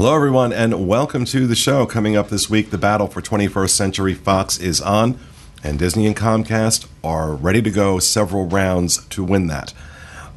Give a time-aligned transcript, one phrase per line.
[0.00, 1.84] Hello, everyone, and welcome to the show.
[1.84, 5.18] Coming up this week, the battle for 21st Century Fox is on,
[5.62, 9.74] and Disney and Comcast are ready to go several rounds to win that.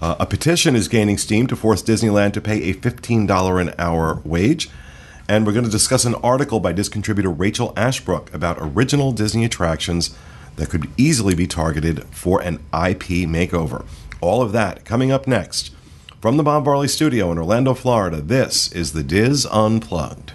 [0.02, 4.20] Uh, a petition is gaining steam to force Disneyland to pay a $15 an hour
[4.26, 4.70] wage.
[5.30, 9.46] And we're going to discuss an article by disc contributor Rachel Ashbrook about original Disney
[9.46, 10.14] attractions
[10.58, 13.86] that could easily be targeted for an IP makeover.
[14.20, 15.72] All of that coming up next.
[16.24, 20.32] From the Bob Varley Studio in Orlando, Florida, this is the DIS Unplugged.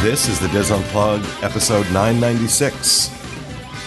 [0.00, 3.10] This is the DIS Unplugged, episode 996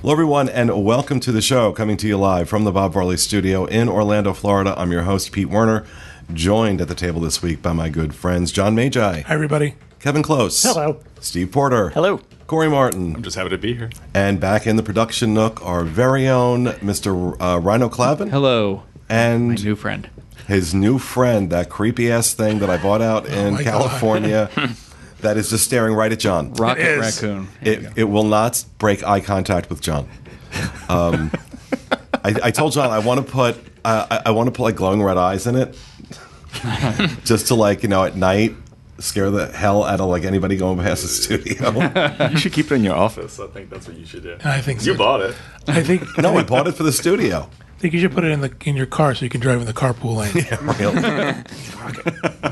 [0.00, 3.16] Hello, everyone, and welcome to the show, coming to you live from the Bob Varley
[3.16, 4.74] Studio in Orlando, Florida.
[4.76, 5.86] I'm your host, Pete Werner,
[6.32, 9.76] joined at the table this week by my good friends John Magi, Hi, everybody.
[10.04, 11.00] Kevin Close, Hello.
[11.20, 12.20] Steve Porter, Hello.
[12.46, 13.88] Corey Martin, I'm just happy to be here.
[14.12, 17.34] and back in the production nook, our very own Mr.
[17.40, 18.28] Uh, Rhino Clavin.
[18.28, 18.82] Hello.
[19.08, 20.10] My And new friend.
[20.46, 23.70] his new friend, that creepy ass thing that I bought out in my God.
[23.88, 24.50] California,
[25.22, 26.52] that is just staring right at John.
[26.52, 27.00] Rocket is.
[27.22, 27.48] Raccoon.
[27.62, 30.06] It, it will not break eye contact with John.
[30.90, 31.32] Um,
[32.22, 34.76] I, I told John I want to put uh, I, I want to put like
[34.76, 35.78] glowing red eyes in it,
[37.24, 38.54] just to like you know at night
[38.98, 42.28] scare the hell out of like anybody going past the studio.
[42.30, 43.38] You should keep it in your office.
[43.40, 44.36] I think that's what you should do.
[44.44, 44.92] I think so.
[44.92, 45.34] you bought it.
[45.68, 47.48] I think no, I bought it for the studio.
[47.60, 49.60] I think you should put it in the in your car so you can drive
[49.60, 50.32] in the carpool lane.
[50.78, 52.44] Really.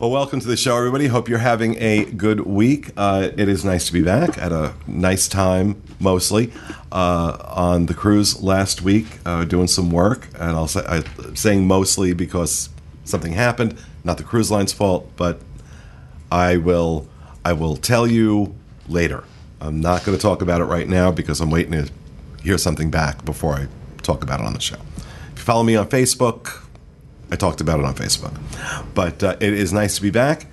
[0.00, 1.06] well, welcome to the show, everybody.
[1.06, 2.90] Hope you're having a good week.
[2.96, 6.52] Uh, it is nice to be back at a nice time, mostly
[6.90, 10.28] uh, on the cruise last week, uh, doing some work.
[10.34, 12.70] And I'll say, I'm saying mostly because
[13.04, 15.40] something happened, not the cruise line's fault, but
[16.30, 17.06] I will
[17.44, 18.54] I will tell you
[18.88, 19.24] later.
[19.60, 21.90] I'm not going to talk about it right now because I'm waiting to
[22.42, 23.68] hear something back before I
[24.02, 24.78] talk about it on the show.
[24.96, 26.64] If you follow me on Facebook,
[27.30, 28.38] I talked about it on Facebook.
[28.94, 30.46] But uh, it is nice to be back.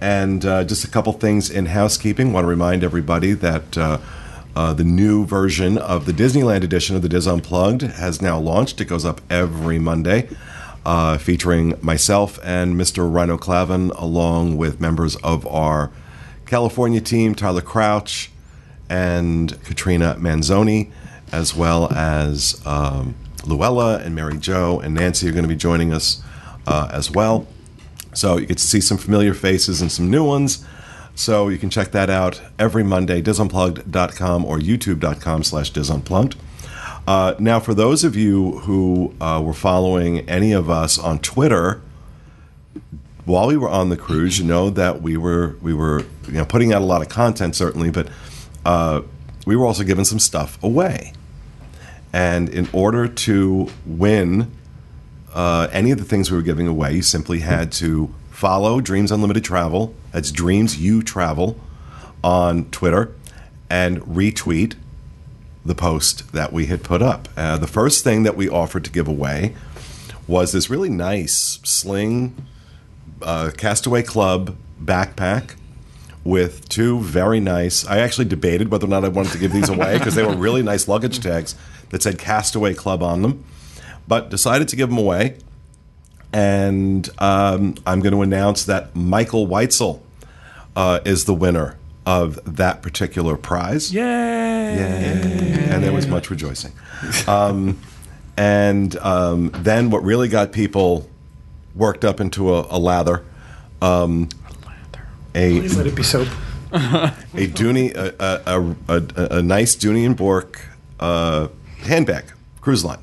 [0.00, 2.32] And uh, just a couple things in housekeeping.
[2.32, 3.98] want to remind everybody that uh,
[4.56, 8.80] uh, the new version of the Disneyland edition of the DIS Unplugged has now launched.
[8.80, 10.28] It goes up every Monday,
[10.84, 13.12] uh, featuring myself and Mr.
[13.12, 15.90] Rhino Clavin, along with members of our
[16.46, 18.30] California team, Tyler Crouch
[18.90, 20.90] and Katrina Manzoni,
[21.30, 23.14] as well as um,
[23.46, 26.22] Luella and Mary Jo and Nancy are going to be joining us
[26.66, 27.46] uh, as well.
[28.12, 30.64] So you get to see some familiar faces and some new ones.
[31.14, 36.36] So you can check that out every Monday, disunplugged.com or youtube.com slash disunplugged.
[37.06, 41.82] Uh, now, for those of you who uh, were following any of us on Twitter,
[43.24, 46.44] while we were on the cruise, you know that we were we were you know
[46.44, 48.08] putting out a lot of content certainly, but
[48.64, 49.02] uh,
[49.46, 51.12] we were also giving some stuff away.
[52.12, 54.52] And in order to win
[55.34, 59.10] uh, any of the things we were giving away, you simply had to follow Dreams
[59.10, 59.94] Unlimited Travel.
[60.12, 61.58] That's Dreams You Travel
[62.22, 63.14] on Twitter
[63.70, 64.74] and retweet
[65.64, 67.28] the post that we had put up.
[67.36, 69.54] Uh, the first thing that we offered to give away
[70.26, 72.46] was this really nice sling
[73.20, 75.54] uh, Castaway Club backpack
[76.24, 77.86] with two very nice.
[77.86, 80.36] I actually debated whether or not I wanted to give these away because they were
[80.36, 81.54] really nice luggage tags
[81.90, 83.44] that said Castaway Club on them,
[84.06, 85.38] but decided to give them away.
[86.32, 90.00] And um, I'm going to announce that Michael Weitzel
[90.74, 93.92] uh, is the winner of that particular prize.
[93.92, 94.41] Yay!
[94.76, 95.66] Yay.
[95.70, 96.72] And there was much rejoicing.
[97.26, 97.78] Um,
[98.36, 101.08] and um, then what really got people
[101.74, 103.24] worked up into a, a lather,
[103.80, 104.28] um,
[105.34, 106.28] a, Please let it be soap.
[106.72, 110.60] a Dooney, a, a, a, a, a nice Dooney and Bork
[111.00, 111.48] uh,
[111.78, 112.24] handbag,
[112.60, 112.98] cruise line.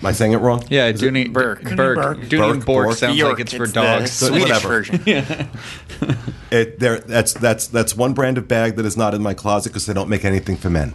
[0.00, 0.64] Am I saying it wrong?
[0.70, 1.62] Yeah, Dooney Bourke.
[1.62, 1.76] Bourke.
[1.76, 2.18] Bourke.
[2.20, 2.96] Dooney Bourke, Bork Bork.
[2.96, 4.12] sounds York, like it's for the dogs.
[4.12, 4.68] Swedish Whatever.
[4.68, 5.48] version.
[6.50, 9.68] It, there, that's that's that's one brand of bag that is not in my closet
[9.68, 10.94] because they don't make anything for men.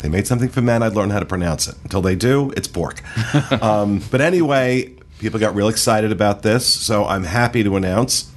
[0.00, 0.82] They made something for men.
[0.82, 1.76] I'd learn how to pronounce it.
[1.82, 3.00] Until they do, it's Bork.
[3.62, 8.30] um, but anyway, people got real excited about this, so I'm happy to announce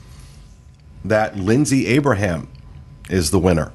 [1.03, 2.47] that Lindsay Abraham
[3.09, 3.73] is the winner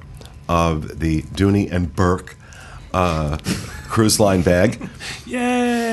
[0.49, 2.35] of the Dooney and Bourke
[2.95, 3.37] uh,
[3.91, 4.79] cruise line bag.
[5.25, 5.37] Yay!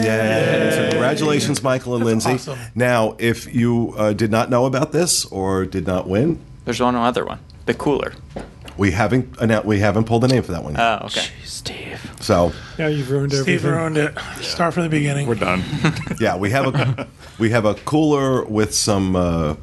[0.02, 0.70] Yay.
[0.72, 2.32] So congratulations, Michael and Lindsay.
[2.32, 2.58] awesome.
[2.74, 6.94] Now, if you uh, did not know about this or did not win, There's one
[6.94, 7.40] other one.
[7.66, 8.12] The cooler.
[8.78, 10.74] we haven't annou- we haven't pulled the name for that one.
[10.74, 11.02] yet.
[11.02, 11.26] Oh, okay.
[11.44, 12.00] Steve.
[12.20, 13.58] so Now you've ruined Steve everything.
[13.58, 14.18] Steve ruined it.
[14.44, 15.26] Start from the beginning.
[15.26, 15.62] We're done.
[16.20, 17.08] yeah, we have a
[17.38, 19.16] we have a cooler with some.
[19.16, 19.56] Uh,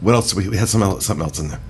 [0.00, 0.34] what else?
[0.34, 1.60] We, we had some something else in there.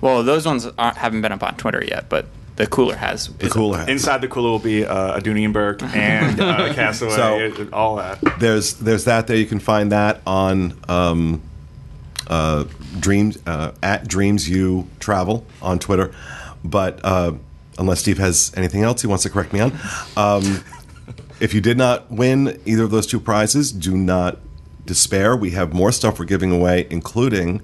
[0.00, 2.26] Well, those ones aren't, haven't been up on Twitter yet, but
[2.56, 3.28] the cooler has.
[3.28, 3.78] The cooler.
[3.78, 7.16] has- Inside the cooler will be uh, a Dooney and Bourke and uh, a Castaway,
[7.16, 8.18] So- it- all that.
[8.38, 9.36] there's there's that there.
[9.36, 11.40] You can find that on um,
[12.28, 12.64] uh,
[13.00, 16.12] Dreams uh, at Dreams You Travel on Twitter.
[16.64, 17.32] But uh,
[17.78, 19.72] unless Steve has anything else he wants to correct me on,
[20.16, 20.62] um,
[21.40, 24.38] if you did not win either of those two prizes, do not
[24.86, 25.34] despair.
[25.36, 27.62] We have more stuff we're giving away, including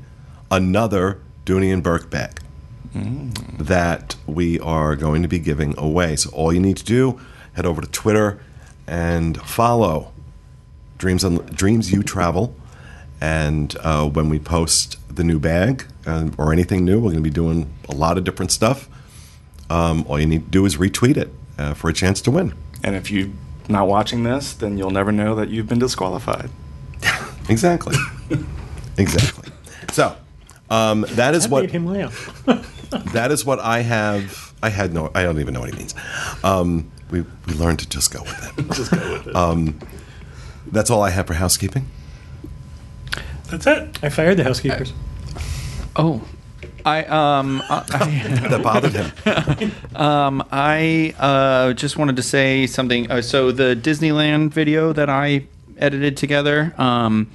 [0.50, 2.40] another Dooney and Bourke bag
[2.94, 6.16] that we are going to be giving away.
[6.16, 7.20] So all you need to do,
[7.54, 8.40] head over to Twitter
[8.86, 10.12] and follow
[10.96, 12.54] Dreams on Dreams You Travel.
[13.20, 17.20] And uh, when we post the new bag uh, or anything new, we're going to
[17.20, 18.88] be doing a lot of different stuff.
[19.70, 22.54] Um, all you need to do is retweet it uh, for a chance to win.
[22.82, 23.28] And if you're
[23.68, 26.50] not watching this, then you'll never know that you've been disqualified.
[27.50, 27.96] Exactly.
[28.98, 29.50] exactly.
[29.92, 30.14] So
[30.68, 32.46] um, that is That what made him laugh.
[32.90, 34.52] that is what I have.
[34.62, 35.10] I had no.
[35.14, 35.94] I don't even know what he means.
[36.42, 38.66] Um, we we learned to just go with it.
[38.74, 39.36] Just go with it.
[39.36, 39.78] Um,
[40.66, 41.86] That's all I have for housekeeping.
[43.50, 43.98] That's it.
[44.02, 44.92] I fired the housekeepers.
[45.96, 46.22] Oh,
[46.84, 47.80] I um I,
[48.50, 49.72] That bothered him.
[49.96, 53.10] um I uh just wanted to say something.
[53.10, 55.46] Uh, so the Disneyland video that I
[55.78, 57.30] edited together um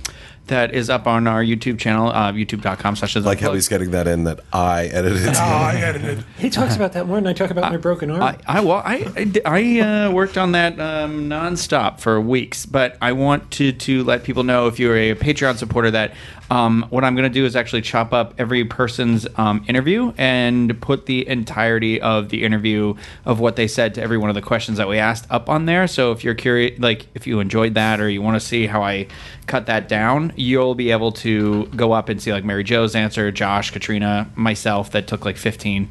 [0.48, 4.08] that is up on our YouTube channel, uh, youtube.com slash Like how he's getting that
[4.08, 5.24] in that I edited.
[5.36, 6.24] Oh, I edited.
[6.38, 8.22] He talks about that more than I talk about my broken arm.
[8.22, 12.66] I I, well, I, I d- I, uh, worked on that um, nonstop for weeks,
[12.66, 16.14] but I want to to let people know if you're a Patreon supporter that
[16.54, 20.80] um, what I'm going to do is actually chop up every person's um, interview and
[20.82, 22.94] put the entirety of the interview
[23.26, 25.66] of what they said to every one of the questions that we asked up on
[25.66, 25.88] there.
[25.88, 28.84] So if you're curious, like if you enjoyed that or you want to see how
[28.84, 29.08] I
[29.48, 33.32] cut that down, you'll be able to go up and see like Mary Jo's answer,
[33.32, 34.92] Josh, Katrina, myself.
[34.92, 35.90] That took like 15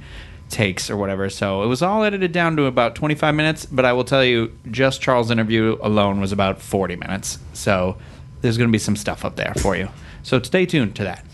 [0.48, 1.28] takes or whatever.
[1.28, 4.56] So it was all edited down to about 25 minutes, but I will tell you,
[4.70, 7.40] just Charles' interview alone was about 40 minutes.
[7.52, 7.96] So
[8.42, 9.88] there's going to be some stuff up there for you.
[10.22, 11.24] So stay tuned to that.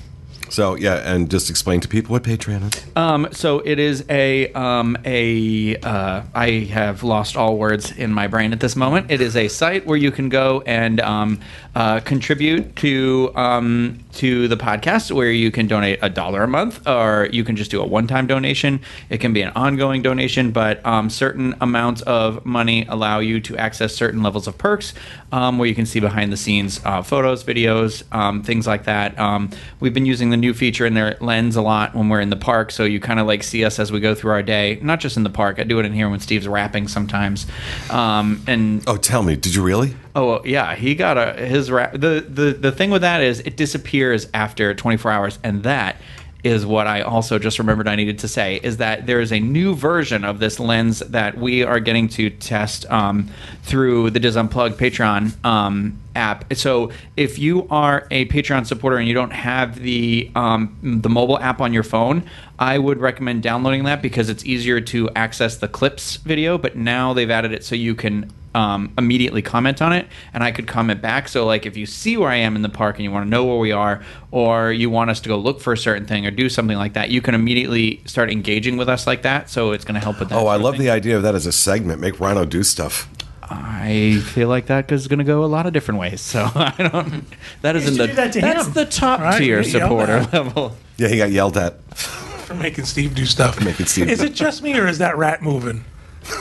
[0.51, 2.87] So yeah, and just explain to people what Patreon is.
[2.97, 8.27] Um, so it is a um, a uh, I have lost all words in my
[8.27, 9.11] brain at this moment.
[9.11, 11.41] It is a site where you can go and um,
[11.75, 16.87] uh, contribute to um, to the podcast, where you can donate a dollar a month,
[16.87, 18.81] or you can just do a one time donation.
[19.11, 23.57] It can be an ongoing donation, but um, certain amounts of money allow you to
[23.57, 24.95] access certain levels of perks,
[25.33, 29.19] um, where you can see behind the scenes uh, photos, videos, um, things like that.
[29.19, 32.31] Um, we've been using the new feature in their lens a lot when we're in
[32.31, 34.79] the park, so you kind of like see us as we go through our day.
[34.83, 35.59] Not just in the park.
[35.59, 37.47] I do it in here when Steve's rapping sometimes.
[37.91, 39.95] Um, and Oh, tell me, did you really?
[40.17, 41.93] Oh yeah, he got a his rap.
[41.93, 45.97] The the the thing with that is it disappears after 24 hours, and that
[46.45, 49.41] is what I also just remembered I needed to say is that there is a
[49.41, 53.29] new version of this lens that we are getting to test um,
[53.63, 56.53] through the DIS Unplugged Patreon um, app.
[56.55, 61.39] So if you are a Patreon supporter and you don't have the um, the mobile
[61.39, 62.23] app on your phone,
[62.59, 66.57] I would recommend downloading that because it's easier to access the clips video.
[66.57, 70.51] But now they've added it so you can um, immediately comment on it, and I
[70.53, 71.29] could comment back.
[71.29, 73.31] So, like, if you see where I am in the park and you want to
[73.31, 76.27] know where we are, or you want us to go look for a certain thing
[76.27, 79.51] or do something like that, you can immediately start engaging with us like that.
[79.51, 80.39] So, it's going to help with that.
[80.39, 80.83] Oh, I love thing.
[80.85, 82.01] the idea of that as a segment.
[82.01, 83.09] Make Rhino do stuff.
[83.51, 86.21] I feel like that is going to go a lot of different ways.
[86.21, 87.25] So, I don't.
[87.63, 88.73] That is in should the that that's him.
[88.75, 90.77] the top Right, tier supporter level.
[90.99, 91.81] Yeah, he got yelled at.
[91.97, 93.63] for making Steve do stuff.
[93.65, 95.85] Making Steve- Is it just me or is that rat moving?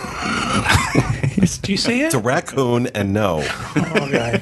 [1.67, 2.05] do you see it?
[2.05, 3.45] It's a raccoon, and no.
[3.75, 4.41] Oh, okay.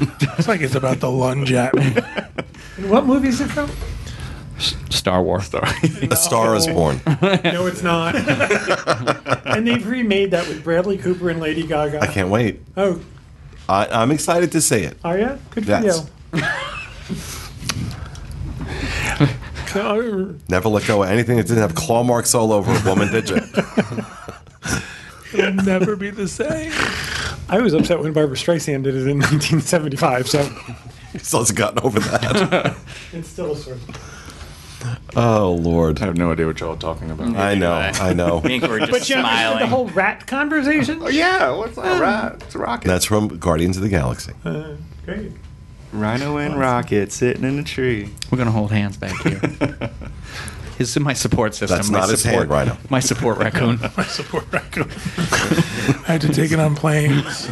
[0.00, 1.90] it's like it's about to lunge at me.
[2.88, 3.70] what movie is it from?
[4.90, 5.48] Star Wars.
[5.50, 5.60] Though.
[6.10, 7.00] A star is born.
[7.06, 8.16] No, it's not.
[9.46, 12.00] and they've remade that with Bradley Cooper and Lady Gaga.
[12.00, 12.60] I can't wait.
[12.76, 13.00] Oh,
[13.68, 14.98] I, I'm excited to see it.
[15.04, 15.38] are you?
[15.50, 16.10] Good for Yes.
[16.34, 16.40] you.
[19.76, 23.12] No, Never let go of anything that didn't have claw marks all over a woman,
[23.12, 23.40] did you?
[25.34, 26.72] It'll never be the same.
[27.48, 30.42] I was upset when Barbra Streisand did it in 1975, so
[31.12, 32.76] He still hasn't gotten over that.
[33.12, 34.18] it's still a sort of.
[35.14, 36.00] Oh Lord.
[36.02, 37.36] I have no idea what y'all are talking about.
[37.36, 37.72] I know.
[37.72, 38.38] I know.
[38.40, 39.58] I think we're just But you understood smiling.
[39.60, 40.98] the whole rat conversation?
[41.02, 42.00] Oh, yeah, what's that?
[42.00, 42.34] Right.
[42.42, 42.88] It's a rocket.
[42.88, 44.32] That's from Guardians of the Galaxy.
[44.44, 44.74] Uh,
[45.04, 45.32] great.
[45.92, 48.08] Rhino and Rocket sitting in a tree.
[48.30, 49.40] We're gonna hold hands back here.
[50.78, 51.76] His is my support system.
[51.76, 52.76] That's my not his support, hand, Rhino.
[52.90, 53.78] My support raccoon.
[53.96, 54.90] I support raccoon.
[54.90, 57.50] I had to take it on planes.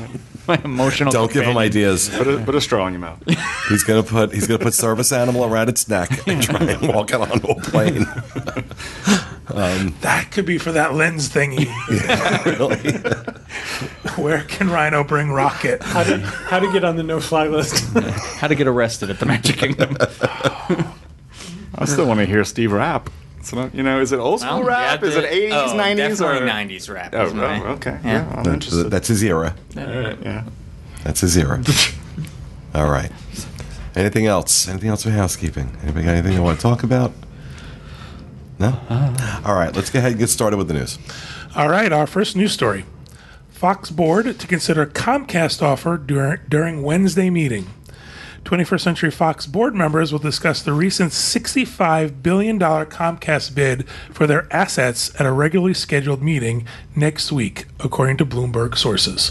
[0.49, 1.13] my emotional.
[1.13, 2.09] Don't give him ideas.
[2.09, 3.23] Put a, put a straw in your mouth.
[3.69, 7.11] He's gonna put he's gonna put service animal around its neck and try and walk
[7.11, 8.07] it onto a plane.
[9.55, 11.67] Um, that could be for that lens thingy.
[12.45, 12.93] really?
[14.23, 15.83] Where can Rhino bring Rocket?
[15.83, 17.85] How to, how to get on the no-fly list.
[18.39, 19.97] How to get arrested at the Magic Kingdom?
[21.77, 23.11] I still want to hear Steve rap.
[23.43, 25.01] So, you know, is it old school Well, rap?
[25.03, 25.97] yeah, is it the- 80s, oh, 90s?
[26.19, 26.47] Definitely or?
[26.53, 27.15] 90s rap.
[27.15, 27.99] Oh, is my- oh, okay.
[28.05, 28.13] Yeah.
[28.13, 28.91] Yeah, I'm That's, interested.
[28.91, 29.55] that's his era.
[29.79, 30.45] All right, yeah.
[31.05, 31.63] That's his era.
[32.75, 33.11] All right.
[33.97, 34.69] Anything else?
[34.69, 35.75] Anything else for housekeeping?
[35.83, 37.13] Anybody got anything you want to talk about?
[38.59, 38.69] No?
[38.89, 39.41] Uh-huh.
[39.47, 40.99] All right, let's go ahead and get started with the news.
[41.57, 42.85] All right, our first news story.
[43.49, 47.67] Fox board to consider Comcast offer during, during Wednesday meeting.
[48.51, 54.53] 21st Century Fox board members will discuss the recent $65 billion Comcast bid for their
[54.53, 56.67] assets at a regularly scheduled meeting
[56.97, 59.31] next week, according to Bloomberg sources.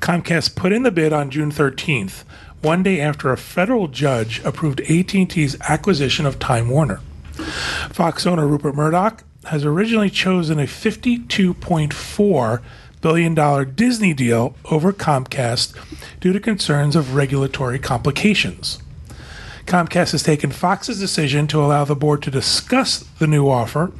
[0.00, 2.24] Comcast put in the bid on June 13th,
[2.60, 7.00] one day after a federal judge approved AT&T's acquisition of Time Warner.
[7.92, 12.62] Fox owner Rupert Murdoch has originally chosen a $52.4
[13.04, 13.34] billion
[13.74, 15.76] Disney deal over Comcast
[16.20, 18.78] due to concerns of regulatory complications.
[19.66, 23.92] Comcast has taken Fox's decision to allow the board to discuss the new offer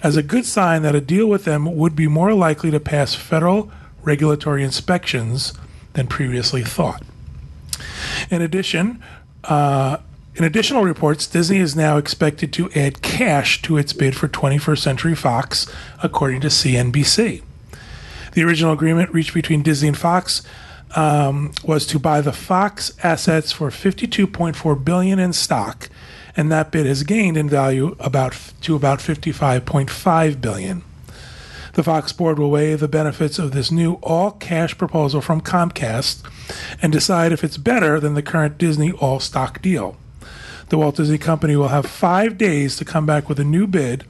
[0.00, 3.16] as a good sign that a deal with them would be more likely to pass
[3.16, 3.68] federal
[4.04, 5.52] regulatory inspections
[5.94, 7.02] than previously thought.
[8.30, 9.02] In addition,
[9.42, 9.96] uh,
[10.36, 14.78] in additional reports, Disney is now expected to add cash to its bid for 21st
[14.78, 15.66] Century Fox,
[16.00, 17.42] according to CNBC.
[18.32, 20.42] The original agreement reached between Disney and Fox
[20.96, 25.88] um, was to buy the Fox assets for 52.4 billion in stock,
[26.36, 30.82] and that bid has gained in value about to about 55.5 billion.
[31.74, 36.22] The Fox board will weigh the benefits of this new all cash proposal from Comcast
[36.82, 39.96] and decide if it's better than the current Disney all stock deal.
[40.68, 44.04] The Walt Disney Company will have five days to come back with a new bid,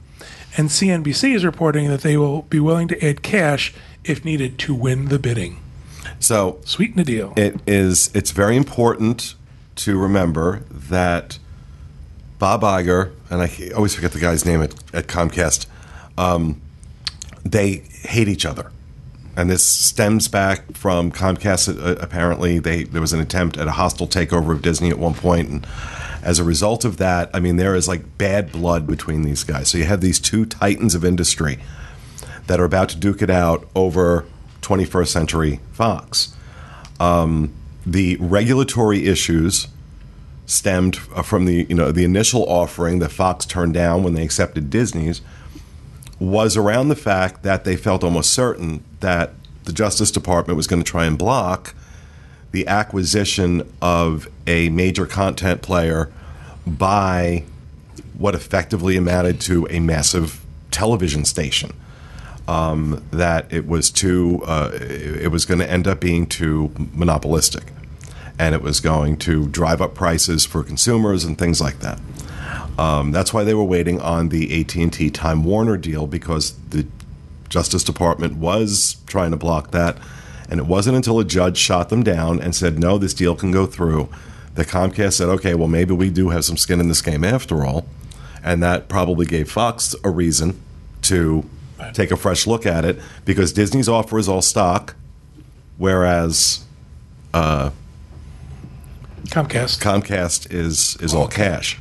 [0.57, 3.73] and CNBC is reporting that they will be willing to add cash
[4.03, 5.59] if needed to win the bidding.
[6.19, 7.33] So Sweeten the deal.
[7.35, 9.35] it is it's very important
[9.75, 11.39] to remember that
[12.39, 15.65] Bob Iger and I always forget the guy's name at, at Comcast.
[16.17, 16.61] Um,
[17.43, 18.71] they hate each other,
[19.35, 21.77] and this stems back from Comcast.
[21.77, 25.13] Uh, apparently, they there was an attempt at a hostile takeover of Disney at one
[25.13, 25.67] point, and
[26.21, 29.69] as a result of that, I mean there is like bad blood between these guys.
[29.69, 31.59] So you have these two titans of industry
[32.47, 34.25] that are about to duke it out over
[34.61, 36.35] 21st Century Fox.
[36.99, 37.53] Um,
[37.85, 39.67] the regulatory issues
[40.45, 44.69] stemmed from the you know the initial offering that Fox turned down when they accepted
[44.69, 45.21] Disney's
[46.19, 49.31] was around the fact that they felt almost certain that
[49.63, 51.73] the Justice Department was going to try and block
[52.51, 56.11] the acquisition of a major content player
[56.67, 57.43] by
[58.17, 61.73] what effectively amounted to a massive television station.
[62.45, 67.71] Um, that it was too, uh, it was going to end up being too monopolistic,
[68.37, 71.99] and it was going to drive up prices for consumers and things like that.
[72.77, 76.53] Um, that's why they were waiting on the AT and T Time Warner deal because
[76.69, 76.87] the
[77.49, 79.97] Justice Department was trying to block that,
[80.49, 83.51] and it wasn't until a judge shot them down and said no, this deal can
[83.51, 84.09] go through.
[84.55, 87.63] That Comcast said, okay, well maybe we do have some skin in this game after
[87.63, 87.85] all,
[88.43, 90.59] and that probably gave Fox a reason
[91.03, 91.47] to
[91.91, 94.95] take a fresh look at it because Disney's offer is all stock,
[95.77, 96.65] whereas
[99.25, 99.81] Comcast.
[99.81, 101.79] Comcast is is all cash.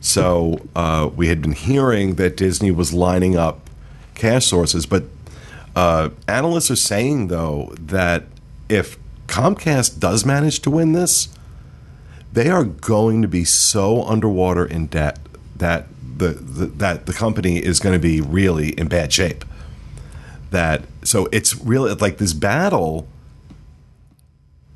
[0.00, 3.68] So uh, we had been hearing that Disney was lining up
[4.14, 5.04] cash sources, but
[5.74, 8.24] uh, analysts are saying though that
[8.68, 11.28] if Comcast does manage to win this,
[12.32, 15.18] they are going to be so underwater in debt
[15.56, 19.44] that the, the that the company is going to be really in bad shape.
[20.50, 23.06] That so it's really like this battle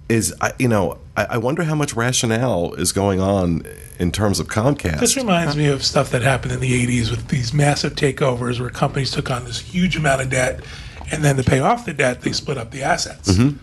[0.09, 3.65] is I- you know I, I wonder how much rationale is going on
[3.99, 4.99] in terms of Comcast.
[4.99, 8.71] This reminds me of stuff that happened in the 80s with these massive takeovers where
[8.71, 10.61] companies took on this huge amount of debt,
[11.13, 13.31] and then to pay off the debt, they split up the assets.
[13.33, 13.59] Mm-hmm.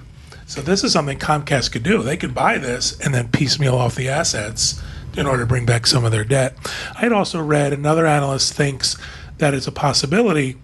[0.45, 2.03] So this is something Comcast could do.
[2.03, 4.81] They could buy this and then piecemeal off the assets
[5.17, 6.55] in order to bring back some of their debt.
[6.95, 8.95] I had also read another analyst thinks
[9.39, 10.57] that it's a possibility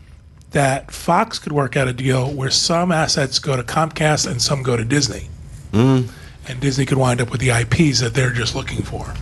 [0.51, 4.61] that Fox could work out a deal where some assets go to Comcast and some
[4.63, 5.27] go to Disney.
[6.47, 9.13] And Disney could wind up with the IPs that they're just looking for.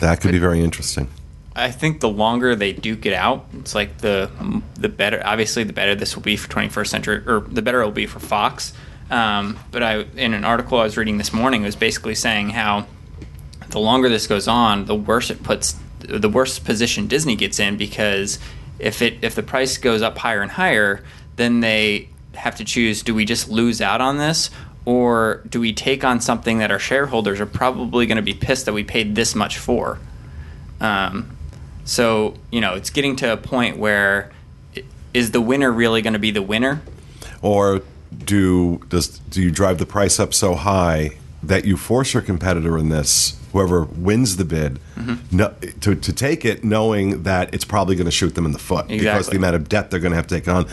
[0.00, 1.08] That could be very interesting.
[1.54, 4.30] I think the longer they duke it out, it's like the
[4.74, 5.22] the better.
[5.24, 8.06] Obviously, the better this will be for 21st century, or the better it will be
[8.06, 8.74] for Fox.
[9.10, 12.50] Um, but I, in an article I was reading this morning, it was basically saying
[12.50, 12.86] how
[13.76, 17.76] the longer this goes on, the worse it puts, the worse position Disney gets in
[17.76, 18.38] because
[18.78, 21.04] if it if the price goes up higher and higher,
[21.36, 24.48] then they have to choose: do we just lose out on this,
[24.86, 28.64] or do we take on something that our shareholders are probably going to be pissed
[28.64, 29.98] that we paid this much for?
[30.80, 31.36] Um,
[31.84, 34.32] so you know, it's getting to a point where
[34.74, 36.80] i- the winner really going to be the winner?
[37.42, 37.82] Or
[38.24, 41.10] do does do you drive the price up so high
[41.42, 45.34] that you force your competitor in this, whoever wins the bid, mm-hmm.
[45.34, 48.58] no, to, to take it, knowing that it's probably going to shoot them in the
[48.58, 49.30] foot because Exactly.
[49.32, 50.66] the amount of debt they're going to have to take on,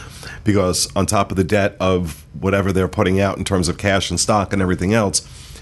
[0.43, 4.09] because on top of the debt of whatever they're putting out in terms of cash
[4.09, 5.21] and stock and everything else,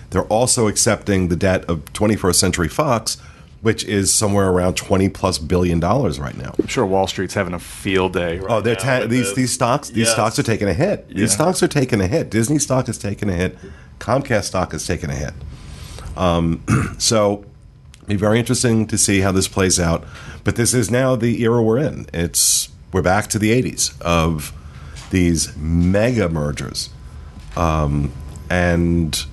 [0.10, 3.18] they're also accepting the debt of 21st Century Fox,
[3.62, 6.56] which is somewhere around 20 plus billion dollars right now.
[6.60, 8.40] I'm sure Wall Street's having a field day.
[8.40, 9.36] Right Oh, they're ta- with these this.
[9.36, 10.14] these stocks these Yes.
[10.14, 11.06] stocks are taking a hit.
[11.10, 11.18] Yeah.
[11.20, 12.32] These stocks are taking a hit.
[12.32, 13.56] Disney stock is taking a hit.
[14.00, 15.34] Comcast stock is taking a hit.
[16.18, 16.64] Um,
[16.98, 17.46] so,
[18.08, 20.04] be very interesting to see how this plays out.
[20.44, 22.08] But this is now the era we're in.
[22.14, 24.54] It's we're back to the '80s of
[25.12, 26.90] these mega mergers,
[27.56, 28.12] um,
[28.50, 29.26] and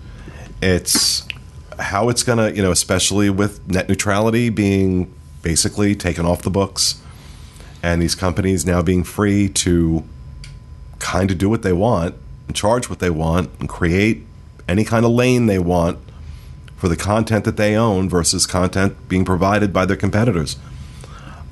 [0.60, 1.26] it's
[1.78, 7.00] how it's gonna you know especially with net neutrality being basically taken off the books
[7.82, 10.04] and these companies now being free to
[10.98, 12.14] kind of do what they want
[12.48, 14.26] and charge what they want and create
[14.68, 15.98] any kind of lane they want
[16.78, 20.56] for the content that they own versus content being provided by their competitors.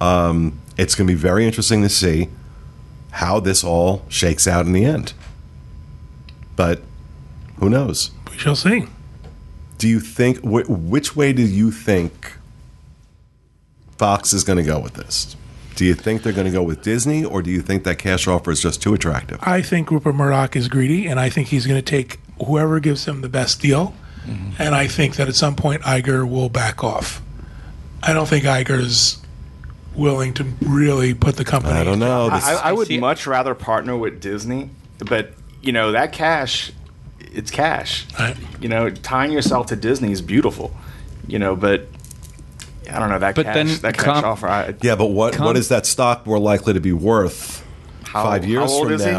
[0.00, 2.28] Um, it's going to be very interesting to see
[3.10, 5.12] how this all shakes out in the end.
[6.54, 6.80] But
[7.58, 8.12] who knows?
[8.30, 8.84] We shall see.
[9.78, 12.36] Do you think wh- which way do you think
[13.98, 15.36] Fox is going to go with this?
[15.74, 18.26] Do you think they're going to go with Disney, or do you think that cash
[18.26, 19.38] offer is just too attractive?
[19.42, 23.06] I think Rupert Murdoch is greedy, and I think he's going to take whoever gives
[23.06, 23.94] him the best deal.
[24.58, 27.22] And I think that at some point Iger will back off.
[28.02, 29.20] I don't think Iger's
[29.94, 31.74] willing to really put the company.
[31.74, 32.30] I don't know.
[32.30, 36.72] This, I, I would see much rather partner with Disney, but you know that cash,
[37.20, 38.06] it's cash.
[38.18, 38.36] Right.
[38.60, 40.74] You know, tying yourself to Disney is beautiful.
[41.26, 41.86] You know, but
[42.90, 43.54] I don't know that But cash.
[43.54, 44.48] then that cash offer.
[44.48, 47.64] I, yeah, but what Com- what is that stock more likely to be worth
[48.04, 49.10] How- five how years old from is he?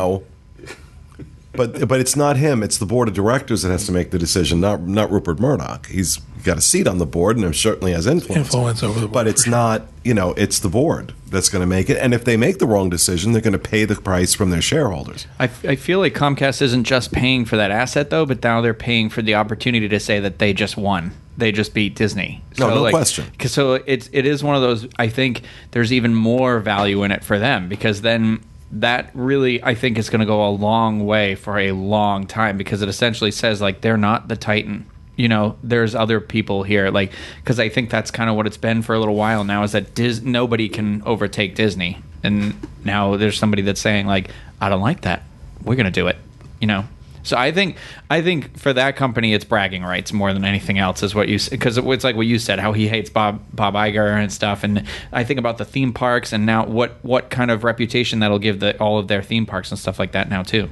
[1.57, 1.65] Now?
[1.65, 2.63] But but it's not him.
[2.63, 5.87] It's the board of directors that has to make the decision, not not Rupert Murdoch.
[5.87, 8.47] He's got a seat on the board and certainly has influence.
[8.47, 9.51] Influence over the board, But it's sure.
[9.51, 9.87] not.
[10.03, 11.97] You know, it's the board that's going to make it.
[11.97, 14.61] And if they make the wrong decision, they're going to pay the price from their
[14.61, 15.27] shareholders.
[15.37, 18.73] I, I feel like Comcast isn't just paying for that asset though, but now they're
[18.73, 21.11] paying for the opportunity to say that they just won.
[21.37, 22.41] They just beat Disney.
[22.53, 23.25] So, No, no question.
[23.37, 24.87] 'cause So it's it is one of those.
[24.97, 25.41] I think
[25.71, 28.39] there's even more value in it for them because then
[28.71, 32.57] that really I think is going to go a long way for a long time
[32.57, 34.85] because it essentially says like they're not the Titan.
[35.15, 38.57] You know, there's other people here, like because I think that's kind of what it's
[38.57, 39.63] been for a little while now.
[39.63, 44.29] Is that Dis- nobody can overtake Disney, and now there's somebody that's saying like,
[44.61, 45.23] I don't like that.
[45.63, 46.17] We're gonna do it.
[46.59, 46.85] You know.
[47.27, 47.77] So I think
[48.09, 51.03] I think for that company, it's bragging rights more than anything else.
[51.03, 54.17] Is what you because it's like what you said, how he hates Bob Bob Iger
[54.17, 54.63] and stuff.
[54.63, 58.39] And I think about the theme parks and now what what kind of reputation that'll
[58.39, 60.69] give the all of their theme parks and stuff like that now too.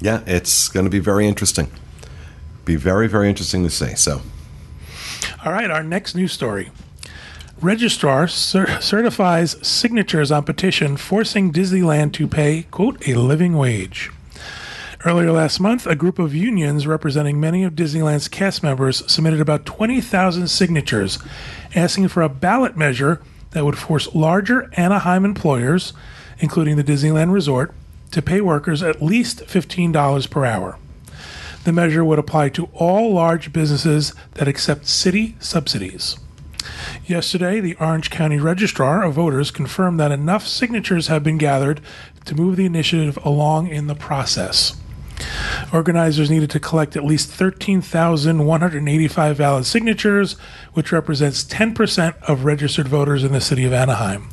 [0.00, 1.70] Yeah, it's going to be very interesting.
[2.64, 3.94] Be very very interesting to see.
[3.94, 4.22] So.
[5.44, 6.70] All right, our next news story.
[7.60, 14.10] Registrar cer- certifies signatures on petition forcing Disneyland to pay, quote, a living wage.
[15.02, 19.64] Earlier last month, a group of unions representing many of Disneyland's cast members submitted about
[19.64, 21.18] 20,000 signatures
[21.74, 25.94] asking for a ballot measure that would force larger Anaheim employers,
[26.38, 27.72] including the Disneyland Resort,
[28.10, 30.76] to pay workers at least $15 per hour.
[31.64, 36.18] The measure would apply to all large businesses that accept city subsidies.
[37.06, 41.80] Yesterday, the Orange County Registrar of Voters confirmed that enough signatures have been gathered
[42.26, 44.76] to move the initiative along in the process.
[45.72, 50.32] Organizers needed to collect at least 13,185 valid signatures,
[50.72, 54.28] which represents 10% of registered voters in the city of Anaheim.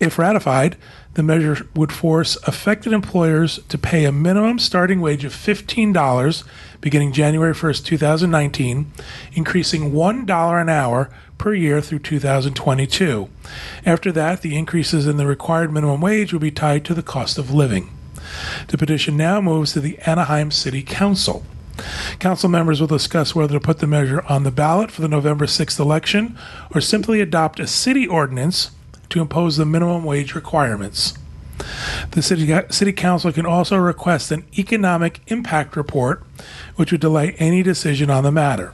[0.00, 0.76] If ratified,
[1.18, 6.44] The measure would force affected employers to pay a minimum starting wage of $15
[6.80, 8.92] beginning January 1st, 2019,
[9.32, 13.28] increasing $1 an hour per year through 2022.
[13.84, 17.36] After that, the increases in the required minimum wage will be tied to the cost
[17.36, 17.90] of living.
[18.68, 21.44] The petition now moves to the Anaheim City Council.
[22.18, 25.46] Council members will discuss whether to put the measure on the ballot for the November
[25.46, 26.36] 6th election
[26.74, 28.72] or simply adopt a city ordinance
[29.10, 31.16] to impose the minimum wage requirements.
[32.12, 36.22] The city, city council can also request an economic impact report,
[36.76, 38.72] which would delay any decision on the matter.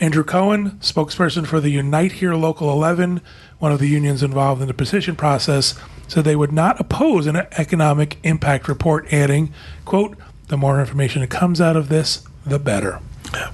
[0.00, 3.20] Andrew Cohen, spokesperson for the Unite Here Local 11,
[3.58, 5.78] one of the unions involved in the petition process,
[6.10, 9.52] said they would not oppose an economic impact report, adding,
[9.84, 10.16] quote,
[10.48, 13.00] the more information that comes out of this, the better.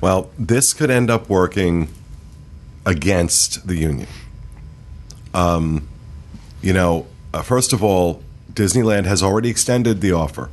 [0.00, 1.88] Well, this could end up working
[2.86, 4.08] against the union.
[5.34, 5.86] Um,
[6.62, 10.48] you know, uh, first of all, Disneyland has already extended the offer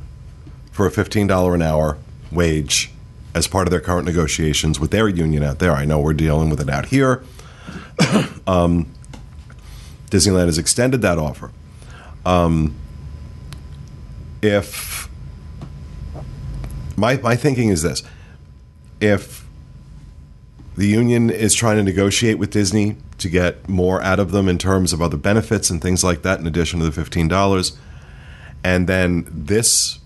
[0.72, 1.96] for a $15 an hour
[2.30, 2.90] wage
[3.34, 5.72] as part of their current negotiations with their union out there.
[5.72, 7.24] I know we're dealing with it out here.
[8.46, 8.92] um,
[10.10, 11.50] Disneyland has extended that offer.
[12.26, 12.74] Um,
[14.42, 15.08] if
[16.96, 18.02] my my thinking is this,
[19.00, 19.46] if
[20.76, 24.58] the union is trying to negotiate with Disney to get more out of them in
[24.58, 27.76] terms of other benefits and things like that, in addition to the fifteen dollars,
[28.62, 29.98] and then this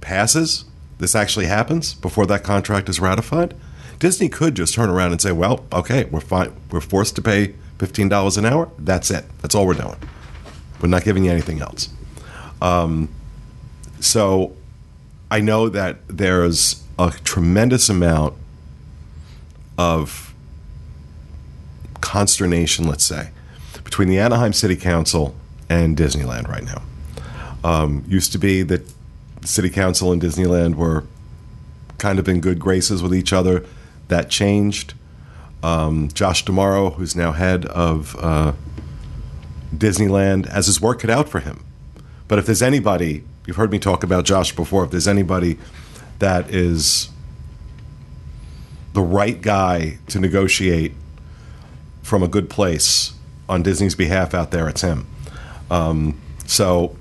[0.00, 0.64] passes,
[0.98, 3.54] this actually happens before that contract is ratified,
[3.98, 6.54] Disney could just turn around and say, "Well, okay, we're fine.
[6.70, 8.70] We're forced to pay fifteen dollars an hour.
[8.78, 9.24] That's it.
[9.42, 9.96] That's all we're doing.
[10.80, 11.88] We're not giving you anything else."
[12.60, 13.08] Um,
[14.00, 14.56] so,
[15.30, 18.34] I know that there's a tremendous amount
[19.76, 20.34] of
[22.00, 23.30] consternation, let's say,
[23.84, 25.34] between the Anaheim City Council
[25.68, 26.82] and Disneyland right now.
[27.64, 28.90] Um, used to be that
[29.40, 31.04] the City Council and Disneyland were
[31.98, 33.64] kind of in good graces with each other.
[34.08, 34.94] That changed.
[35.62, 38.52] Um, Josh D'Amaro, who's now head of uh,
[39.74, 41.64] Disneyland, as his work cut out for him.
[42.26, 45.58] But if there's anybody, you've heard me talk about Josh before, if there's anybody
[46.18, 47.08] that is
[48.92, 50.92] the right guy to negotiate
[52.02, 53.12] from a good place
[53.48, 55.06] on Disney's behalf out there, it's him.
[55.70, 56.96] Um, so,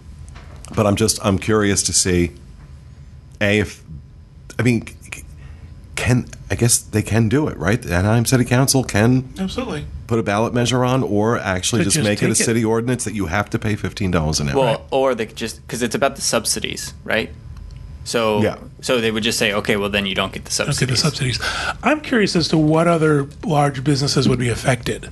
[0.75, 2.33] but I'm just I'm curious to see
[3.39, 3.83] a if
[4.59, 4.85] I mean
[6.07, 7.81] can I guess they can do it right?
[7.81, 9.85] The Anaheim City Council can Absolutely.
[10.07, 12.43] put a ballot measure on, or actually just, just make it a take it.
[12.45, 14.55] city ordinance that you have to pay fifteen dollars an hour.
[14.57, 17.29] Well, or they could just because it's about the subsidies, right?
[18.05, 18.55] So Yeah.
[18.81, 21.01] so they would just say, okay, well then you don't get the Okay, subsidies.
[21.03, 21.39] the subsidies.
[21.83, 25.09] I'm curious as to what other large businesses would be affected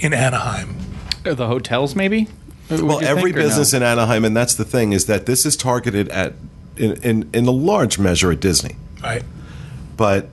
[0.00, 0.74] in Anaheim.
[1.22, 2.28] The hotels, maybe.
[2.70, 3.44] Would Well, every think, or no?
[3.46, 6.32] business in Anaheim, and that's the thing, is that this is targeted at,
[6.76, 8.74] in, in, in a large measure, at Disney.
[9.02, 9.22] Right.
[9.96, 10.28] But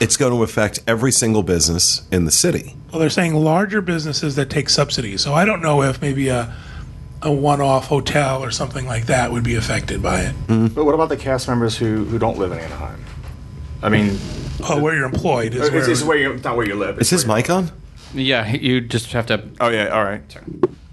[0.00, 2.74] it's going to affect every single business in the city.
[2.90, 5.20] Well, they're saying larger businesses that take subsidies.
[5.20, 6.54] So I don't know if maybe a
[7.24, 10.34] a one-off hotel or something like that would be affected by it.
[10.48, 10.66] Mm-hmm.
[10.74, 13.00] But what about the cast members who, who don't live in Anaheim?
[13.80, 14.18] I mean,
[14.64, 15.90] Oh, where you're employed is uh, it's, where.
[15.90, 17.00] it's where you not where you live.
[17.00, 17.70] Is his mic on?
[18.14, 19.42] Yeah, you just have to.
[19.60, 19.88] Oh yeah.
[19.88, 20.22] All right.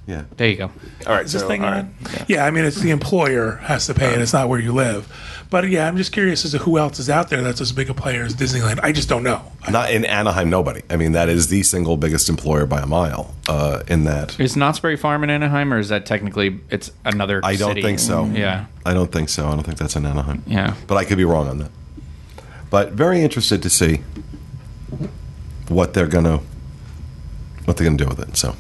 [0.08, 0.24] Yeah.
[0.38, 0.72] There you go.
[1.06, 1.26] All right.
[1.26, 1.94] is this so, thing on?
[2.04, 2.26] right.
[2.30, 2.46] Yeah.
[2.46, 5.08] I mean it's the employer has to pay and It's not where you live.
[5.52, 7.90] But yeah, I'm just curious as to who else is out there that's as big
[7.90, 8.80] a player as Disneyland.
[8.84, 9.42] I just don't know.
[9.68, 10.84] Not in Anaheim, nobody.
[10.92, 14.40] I mean, that is the single biggest employer by a mile uh, in that.
[14.40, 17.42] Is Knott's Berry Farm in Anaheim, or is that technically it's another?
[17.44, 17.82] I don't city?
[17.82, 18.26] think so.
[18.26, 19.48] Yeah, I don't think so.
[19.48, 20.44] I don't think that's in Anaheim.
[20.46, 20.76] yeah.
[20.86, 21.72] But I could be wrong on that.
[22.70, 24.02] But very interested to see
[25.68, 26.42] what they're gonna
[27.66, 28.38] what they're gonna do with it.
[28.38, 28.56] So,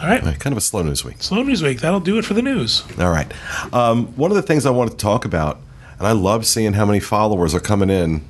[0.00, 0.22] All right.
[0.38, 1.22] kind of a slow news week.
[1.22, 1.80] Slow news week.
[1.80, 2.84] That'll do it for the news.
[2.98, 3.32] All right.
[3.72, 5.60] Um, one of the things I wanted to talk about,
[6.00, 8.24] and I love seeing how many followers are coming in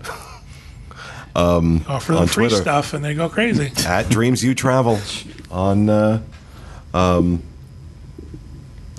[1.34, 2.60] Offer them On free Twitter.
[2.60, 3.72] stuff and they go crazy.
[3.86, 4.98] at Dreams You Travel
[5.50, 6.22] on uh,
[6.92, 7.42] um,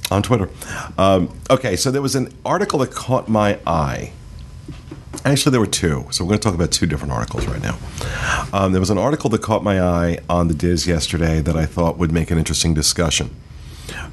[0.09, 0.49] on Twitter.
[0.97, 4.13] Um, okay, so there was an article that caught my eye.
[5.25, 6.07] Actually, there were two.
[6.11, 7.77] So we're going to talk about two different articles right now.
[8.53, 11.65] Um, there was an article that caught my eye on the DIS yesterday that I
[11.65, 13.35] thought would make an interesting discussion.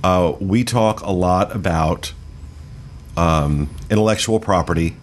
[0.04, 2.12] Uh, we talk a lot about
[3.18, 4.96] um, intellectual property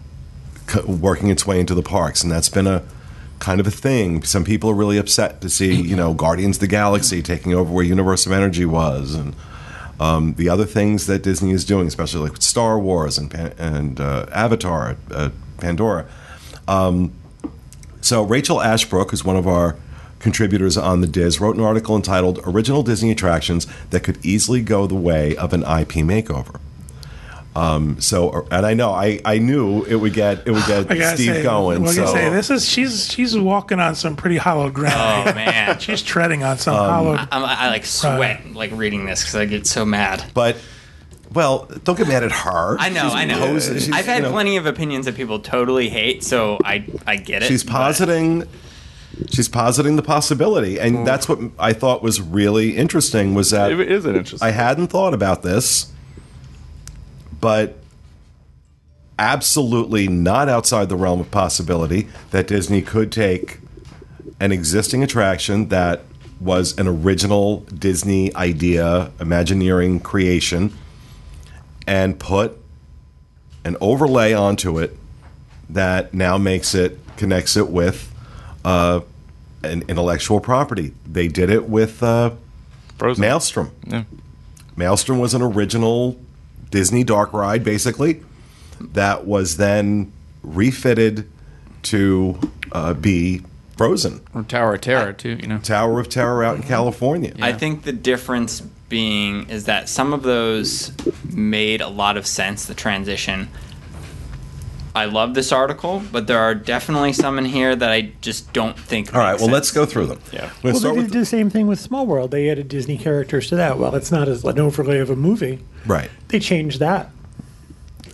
[0.68, 2.82] c- working its way into the parks, and that's been a
[3.40, 4.22] kind of a thing.
[4.22, 7.70] Some people are really upset to see, you know, Guardians of the Galaxy taking over
[7.70, 9.36] where Universe of Energy was, and
[10.00, 14.00] um, the other things that Disney is doing, especially like with Star Wars and and
[14.00, 16.06] uh, Avatar, uh, Pandora.
[16.66, 17.12] Um,
[18.00, 19.76] so Rachel Ashbrook, who's one of our
[20.20, 24.86] contributors on the DIS, wrote an article entitled "Original Disney Attractions That Could Easily Go
[24.86, 26.60] the Way of an IP Makeover."
[27.56, 30.96] Um, so, and I know I, I knew it would get it would get I
[30.98, 31.82] gotta Steve say, going.
[31.82, 32.28] What so I say?
[32.28, 35.28] This is she's she's walking on some pretty hollow ground.
[35.30, 37.12] Oh man, she's treading on some Um, hollow.
[37.14, 40.24] I'm, I like sweat like reading this because I get so mad.
[40.34, 40.56] but
[41.32, 42.76] well, don't get mad at her.
[42.78, 43.38] I know, She's I know.
[43.38, 46.86] posing- she's, I've had you know, plenty of opinions that people totally hate, so I
[47.06, 47.46] I get it.
[47.46, 48.44] She's but- positing.
[49.30, 53.34] She's positing the possibility, and that's what I thought was really interesting.
[53.34, 54.46] Was that It is an interesting.
[54.46, 55.90] I hadn't thought about this,
[57.40, 57.76] but
[59.18, 63.60] absolutely not outside the realm of possibility that Disney could take
[64.40, 66.02] an existing attraction that
[66.40, 70.76] was an original Disney idea, Imagineering creation,
[71.86, 72.58] and put
[73.64, 74.96] an overlay onto it
[75.70, 78.12] that now makes it connects it with
[78.64, 79.00] uh,
[79.62, 80.92] an intellectual property.
[81.10, 82.32] They did it with uh,
[82.98, 83.22] Frozen.
[83.22, 83.70] Maelstrom.
[83.86, 84.04] Yeah.
[84.76, 86.20] Maelstrom was an original
[86.76, 88.22] Disney dark ride, basically,
[88.80, 90.12] that was then
[90.42, 91.26] refitted
[91.84, 92.38] to
[92.70, 93.40] uh, be
[93.78, 94.20] Frozen.
[94.34, 95.38] Or Tower of Terror too.
[95.40, 95.58] You know.
[95.58, 97.34] Tower of Terror out in California.
[97.40, 100.92] I think the difference being is that some of those
[101.32, 103.48] made a lot of sense, the transition.
[104.96, 108.78] I love this article, but there are definitely some in here that I just don't
[108.78, 109.14] think.
[109.14, 109.52] All right, well, sense.
[109.52, 110.20] let's go through them.
[110.32, 110.50] Yeah.
[110.62, 112.30] We'll Well, they did the same thing with Small World.
[112.30, 113.78] They added Disney characters to that.
[113.78, 115.58] Well, it's not as an overlay of a movie.
[115.84, 117.10] right, They changed that.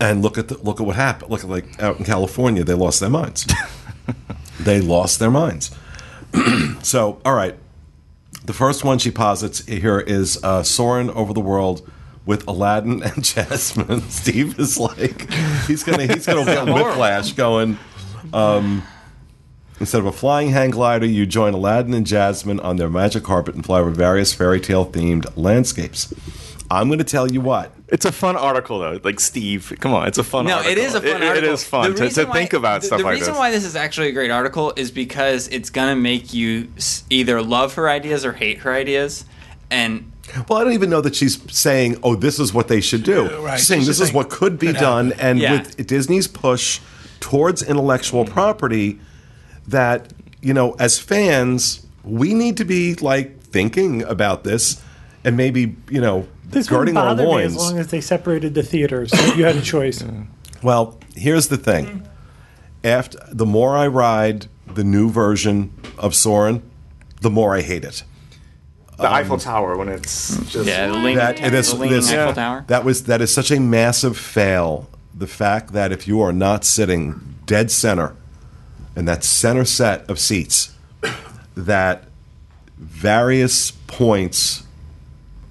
[0.00, 1.30] and look at the, look at what happened.
[1.30, 3.46] Look at like out in California, they lost their minds.
[4.60, 5.70] they lost their minds.
[6.82, 7.56] so, all right,
[8.44, 11.88] the first one she posits here is uh, Soarin' over the world
[12.26, 14.02] with Aladdin and Jasmine.
[14.02, 15.30] Steve is like
[15.66, 17.78] he's gonna he's gonna get whiplash going.
[18.32, 18.82] Um,
[19.80, 23.54] instead of a flying hang glider, you join Aladdin and Jasmine on their magic carpet
[23.54, 26.12] and fly over various fairy tale themed landscapes.
[26.70, 27.70] I'm going to tell you what.
[27.88, 28.98] It's a fun article though.
[29.04, 30.46] Like Steve, come on, it's a fun.
[30.46, 30.72] No, article.
[30.72, 31.50] it is a fun It- article.
[31.50, 33.64] It is fun to, to why- think about the, stuff the like reason why this
[33.64, 36.68] is actually a great article is because it's gonna make you
[37.10, 39.26] either love her ideas or hate her ideas,
[39.70, 40.11] and
[40.48, 43.24] Well, I don't even know that she's saying, "Oh, this is what they should do."
[43.30, 43.58] Yeah, right.
[43.58, 45.20] She's saying She's this just is what could be could done, happen.
[45.26, 45.52] and Yeah.
[45.52, 46.80] with Disney's push
[47.20, 48.32] towards intellectual mm-hmm.
[48.32, 49.00] property,
[49.68, 54.80] that you know, as fans, we need to be like thinking about this,
[55.24, 57.56] and maybe you know, This guarding our bother me loins.
[57.56, 59.10] as long as they separated the theaters.
[59.10, 60.02] So you had a choice.
[60.12, 60.26] Mm.
[60.62, 62.06] Well, here's the thing.
[62.84, 66.62] After the more I ride the new version of Soarin',
[67.20, 68.04] the more I hate it.
[68.96, 72.10] The Eiffel Tower when it's just yeah, the leaning, that it is the leaning this,
[72.12, 72.64] Eiffel Tower.
[72.68, 74.88] that was that is such a massive fail.
[75.14, 78.16] The fact that if you are not sitting dead center
[78.96, 80.74] in that center set of seats,
[81.56, 82.04] that
[82.78, 84.64] various points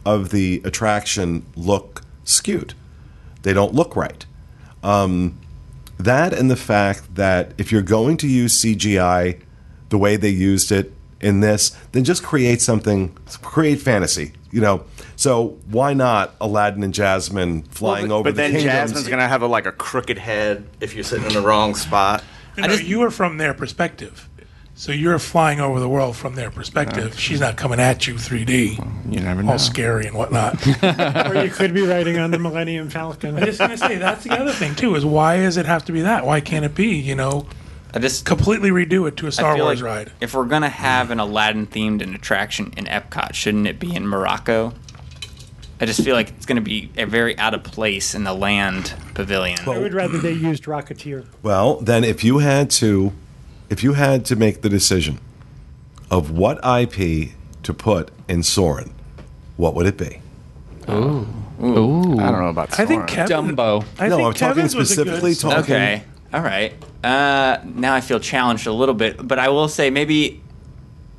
[0.05, 2.73] of the attraction look skewed.
[3.43, 4.25] They don't look right.
[4.83, 5.39] Um,
[5.97, 9.41] that and the fact that if you're going to use CGI
[9.89, 14.33] the way they used it in this, then just create something, create fantasy.
[14.51, 14.83] You know,
[15.15, 18.23] so why not Aladdin and Jasmine flying over the world?
[18.25, 18.73] But the then kingdoms?
[18.91, 22.23] Jasmine's gonna have a, like a crooked head if you're sitting in the wrong spot.
[22.57, 24.27] You, know, you are from their perspective.
[24.75, 27.13] So you're flying over the world from their perspective.
[27.13, 29.51] Uh, She's not coming at you 3D, You never know.
[29.51, 30.55] all scary and whatnot.
[31.27, 33.37] or you could be riding on the Millennium Falcon.
[33.37, 34.95] I'm just gonna say that's the other thing too.
[34.95, 36.25] Is why does it have to be that?
[36.25, 36.95] Why can't it be?
[36.95, 37.45] You know,
[37.93, 40.11] I just completely redo it to a Star feel Wars like ride.
[40.21, 44.07] If we're gonna have an Aladdin themed an attraction in Epcot, shouldn't it be in
[44.07, 44.73] Morocco?
[45.81, 48.93] I just feel like it's gonna be a very out of place in the land
[49.13, 49.59] pavilion.
[49.67, 51.25] I would rather they used Rocketeer.
[51.43, 53.11] Well, then if you had to,
[53.69, 55.19] if you had to make the decision
[56.09, 57.31] of what IP
[57.63, 58.93] to put in Soarin',
[59.57, 60.21] what would it be?
[60.89, 61.27] Ooh.
[61.61, 62.19] Ooh.
[62.19, 62.79] I don't know about.
[62.79, 63.55] I think Kevin.
[63.55, 63.83] Dumbo.
[63.99, 66.03] I No, think I'm talking Kevin's was a good specifically talking- Okay.
[66.33, 66.73] All right.
[67.03, 70.41] Uh, now I feel challenged a little bit, but I will say maybe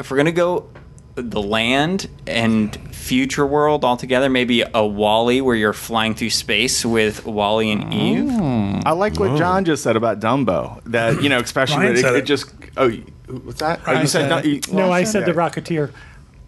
[0.00, 0.68] if we're gonna go
[1.14, 7.26] the land and future world altogether, maybe a WALL-E where you're flying through space with
[7.26, 8.82] WALL-E and Eve.
[8.86, 10.82] I like what John just said about Dumbo.
[10.84, 12.22] That you know, especially Ryan it, it it.
[12.22, 12.50] just.
[12.76, 12.88] Oh,
[13.28, 13.80] what's that?
[13.86, 14.46] oh, you said, said Dum- it.
[14.68, 15.32] you- No, I said the.
[15.32, 15.92] Rocketeer.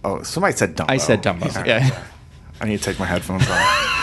[0.04, 0.86] Oh, somebody said Dumbo.
[0.90, 1.66] I said Dumbo.
[1.66, 2.02] Yeah.
[2.60, 3.90] I need to take my headphones off.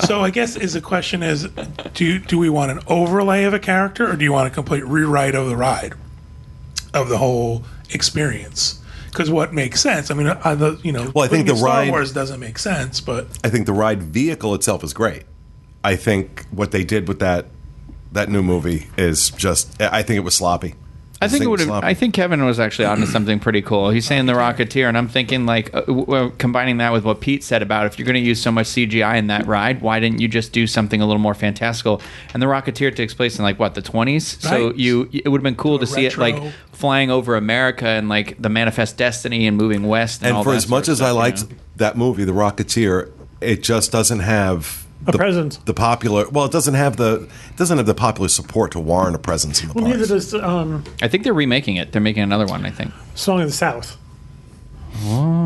[0.00, 1.48] So I guess is the question is,
[1.94, 4.84] do do we want an overlay of a character or do you want a complete
[4.86, 5.94] rewrite of the ride,
[6.94, 8.80] of the whole experience?
[9.06, 10.10] Because what makes sense?
[10.10, 12.58] I mean, uh, the you know, Well, I think the Star ride- Wars doesn't make
[12.58, 15.24] sense, but I think the ride vehicle itself is great.
[15.84, 17.46] I think what they did with that
[18.12, 19.80] that new movie is just.
[19.80, 20.74] I think it was sloppy.
[21.24, 21.70] I think it would have.
[21.84, 23.90] I think Kevin was actually onto something pretty cool.
[23.90, 27.20] He's saying the Rocketeer, and I'm thinking like uh, w- w- combining that with what
[27.20, 30.00] Pete said about if you're going to use so much CGI in that ride, why
[30.00, 32.00] didn't you just do something a little more fantastical?
[32.34, 34.76] And the Rocketeer takes place in like what the 20s, so Right.
[34.76, 36.52] you it would have been cool to see it like retro.
[36.72, 40.20] flying over America and like the Manifest Destiny and moving west.
[40.22, 41.56] And, and all for that as sort much of as I stuff, you liked know?
[41.76, 45.56] that movie, The Rocketeer, it just doesn't have A the, presence.
[45.58, 49.16] The popular, well, it doesn't have the it doesn't have the popular support to warrant
[49.16, 49.98] a presence in the Well, parks.
[49.98, 51.90] neither does um, I think they're remaking it.
[51.92, 52.64] They're making another one.
[52.64, 52.92] I think.
[53.14, 53.96] Song of the South.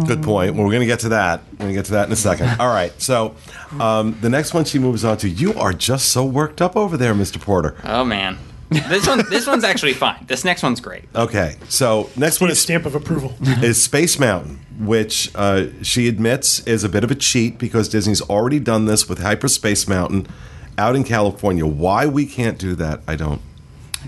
[0.06, 0.54] Good point.
[0.54, 1.42] Well, we're going to get to that.
[1.52, 2.56] We're going to get to that in a second.
[2.60, 2.92] All right.
[3.00, 3.36] So,
[3.80, 5.28] um, the next one she moves on to.
[5.28, 7.40] You are just so worked up over there, Mr.
[7.40, 7.76] Porter.
[7.84, 8.38] Oh man,
[8.70, 10.24] this one this one's actually fine.
[10.26, 11.04] This next one's great.
[11.14, 11.56] Okay.
[11.68, 13.34] So, next one Steve's is stamp of approval.
[13.40, 18.22] is Space Mountain, which uh, she admits is a bit of a cheat because Disney's
[18.22, 20.26] already done this with Hyperspace Mountain
[20.78, 21.66] out in California.
[21.66, 23.40] Why we can't do that, I don't.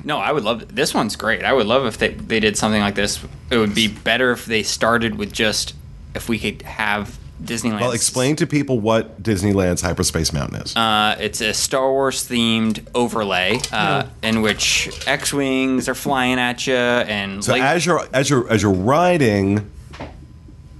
[0.05, 1.45] No, I would love this one's great.
[1.45, 3.25] I would love if they they did something like this.
[3.51, 5.75] It would be better if they started with just
[6.15, 7.81] if we could have Disneyland.
[7.81, 10.77] Well, explain to people what Disneyland's Hyperspace Mountain is.
[10.77, 16.67] Uh, it's a Star Wars themed overlay uh, in which X wings are flying at
[16.67, 19.71] you and So light- as you're as you're as you're riding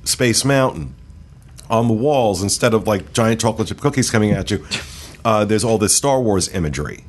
[0.05, 0.95] Space Mountain
[1.71, 4.65] on the walls, instead of like giant chocolate chip cookies coming at you,
[5.25, 7.05] uh, there's all this Star Wars imagery,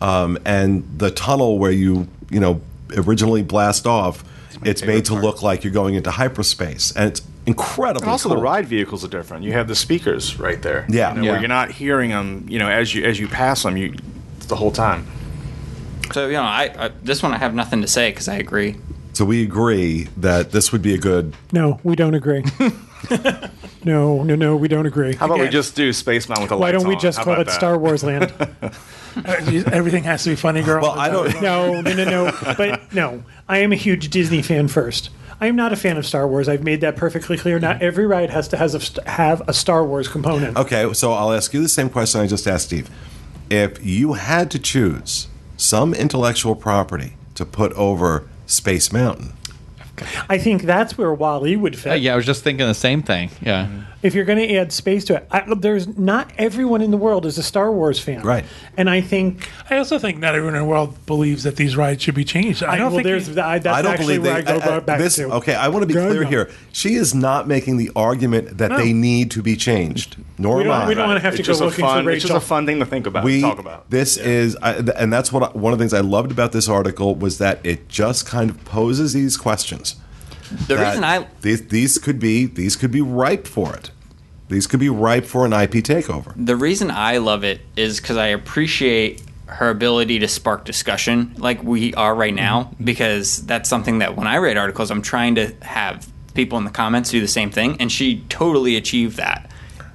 [0.00, 2.60] um, and the tunnel where you you know
[2.96, 4.22] originally blast off,
[4.62, 8.02] it's made to look like you're going into hyperspace, and it's incredibly.
[8.02, 8.36] And also, cool.
[8.36, 9.44] the ride vehicles are different.
[9.44, 10.86] You have the speakers right there.
[10.88, 11.10] Yeah.
[11.14, 11.30] you know, Yeah.
[11.32, 12.46] where you're not hearing them.
[12.48, 13.94] You know, as you as you pass them, you
[14.48, 15.06] the whole time.
[16.12, 18.76] so you know I, I this one I have nothing to say because I agree.
[19.14, 21.34] So we agree that this would be a good.
[21.52, 22.44] No, we don't agree.
[23.84, 25.14] no, no, no, we don't agree.
[25.14, 27.00] How about we just do Space Mountain with the Why don't we on?
[27.00, 27.52] just How call it that?
[27.52, 28.32] Star Wars Land?
[29.16, 29.36] Uh,
[29.70, 30.82] Everything has to be funny, girl.
[30.82, 31.40] Well, I don't.
[31.40, 32.32] No, no, no, no.
[32.56, 35.08] But no, I am a huge Disney fan first.
[35.40, 36.48] I am not a fan of Star Wars.
[36.48, 37.58] I've made that perfectly clear.
[37.58, 40.56] Not every ride has to has a, have a Star Wars component.
[40.56, 42.90] Okay, so I'll ask you the same question I just asked Steve.
[43.50, 49.32] If you had to choose some intellectual property to put over Space Mountain,
[50.28, 51.92] I think that's where WALL-E would fit.
[51.92, 53.30] Uh, yeah, I was just thinking the same thing.
[53.40, 53.68] Yeah.
[54.04, 57.24] If you're going to add space to it, I, there's not everyone in the world
[57.24, 58.44] is a Star Wars fan, Right.
[58.76, 62.02] And I think I also think not everyone in the world believes that these rides
[62.02, 62.62] should be changed.
[62.62, 64.52] I I don't well, think there's we- I, that's I don't actually believe where they.
[64.52, 65.32] I go I- I- back this, to.
[65.36, 66.28] Okay, I want to be Go, clear go.
[66.28, 66.50] here.
[66.70, 70.16] She is not making the argument that they need to be changed.
[70.36, 70.88] Nor We am don't- I.
[70.88, 72.66] we don't wanna have to go just a looking for fun, It's just a fun
[72.66, 73.88] thing to think about, we talk about.
[73.88, 76.68] this is I, and that's what I, one of the things I loved about this
[76.68, 79.96] article was that it just kind of poses these questions.
[80.68, 83.90] The reason I these these could be these could be ripe for it.
[84.54, 86.32] These could be ripe for an IP takeover.
[86.36, 91.62] the reason I love it is because I appreciate her ability to spark discussion like
[91.62, 92.84] we are right now Mm-hmm.
[92.84, 96.70] because that's something that when I read articles I'm trying to have people in the
[96.70, 99.50] comments do the same thing and she totally achieved that.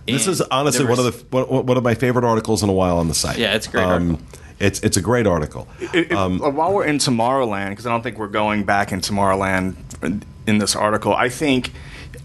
[0.05, 2.69] This And is honestly there one of the one, one of my favorite articles in
[2.69, 3.37] a while on the site.
[3.37, 4.19] Yeah, it's a great article.
[4.59, 5.67] It's it's a great article.
[5.79, 8.99] It- it- Um, while we're in Tomorrowland, because I don't think we're going back in
[9.01, 11.71] Tomorrowland in- in this article, I think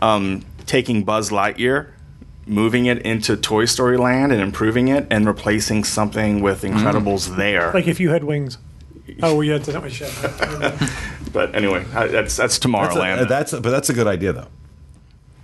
[0.02, 1.88] um, taking Buzz Lightyear,
[2.46, 6.74] moving it into Toy Story Land and improving it, and replacing something with Mm.
[6.78, 7.70] Incredibles there.
[7.72, 8.58] like if you had wings.
[9.22, 10.10] Oh, well, yeah, that's not my shit.
[11.32, 13.28] but anyway, I- that's that's That's a, Tomorrowland.
[13.28, 14.48] that's a- but that's a good idea though.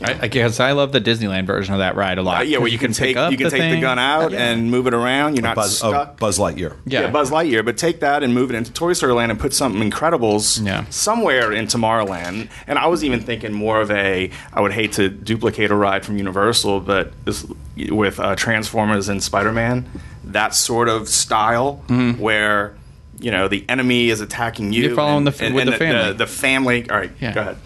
[0.03, 2.41] I, I guess I love the Disneyland version of that ride a lot.
[2.41, 3.81] Uh, yeah, where 'cause you can take pick you can take the thing.
[3.81, 4.51] gun out Yeah.
[4.51, 5.37] and move it around.
[5.37, 6.19] You're not Buzz, oh, stuck.
[6.19, 6.77] Buzz Lightyear.
[6.87, 7.03] Yeah.
[7.03, 7.11] Yeah.
[7.11, 9.83] Buzz Lightyear, but take that and move it into Toy Story Land and put something
[9.91, 10.85] Incredibles Yeah.
[10.91, 12.49] somewhere in Tomorrowland.
[12.67, 16.05] And I was even thinking more of a, I would hate to duplicate a ride
[16.05, 17.47] from Universal, but this,
[17.91, 19.85] with uh, Transformers and Spider Man,
[20.25, 21.83] that sort of style
[22.19, 22.75] where.
[23.23, 24.79] You know the enemy is attacking you.
[24.79, 24.81] Mm-hmm.
[24.83, 26.09] You're and- following the f- and- with and the family.
[26.13, 26.89] The, the family.
[26.89, 27.35] All right, Yeah.
[27.35, 27.57] go ahead.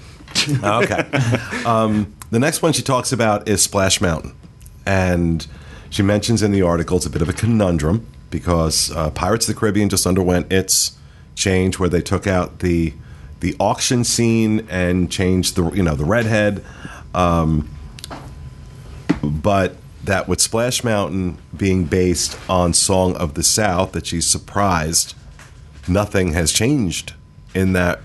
[0.65, 1.65] okay.
[1.65, 4.35] Um, the next one she talks about is Splash Mountain.
[4.87, 5.47] And
[5.91, 9.55] she mentions in the article it's a bit of a conundrum because uh, Pirates of
[9.55, 10.99] the Caribbean just underwent its
[11.35, 12.95] change where they took out the
[13.41, 16.65] the auction scene and changed the you know the redhead.
[17.15, 17.71] Um,
[19.23, 25.15] but that with Splash Mountain being based on Song of the South, that she's surprised
[25.87, 27.15] nothing has changed
[27.55, 28.01] in that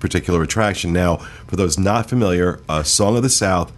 [0.00, 0.92] particular attraction.
[0.92, 3.70] Now, for those not familiar, uh, Song of the South,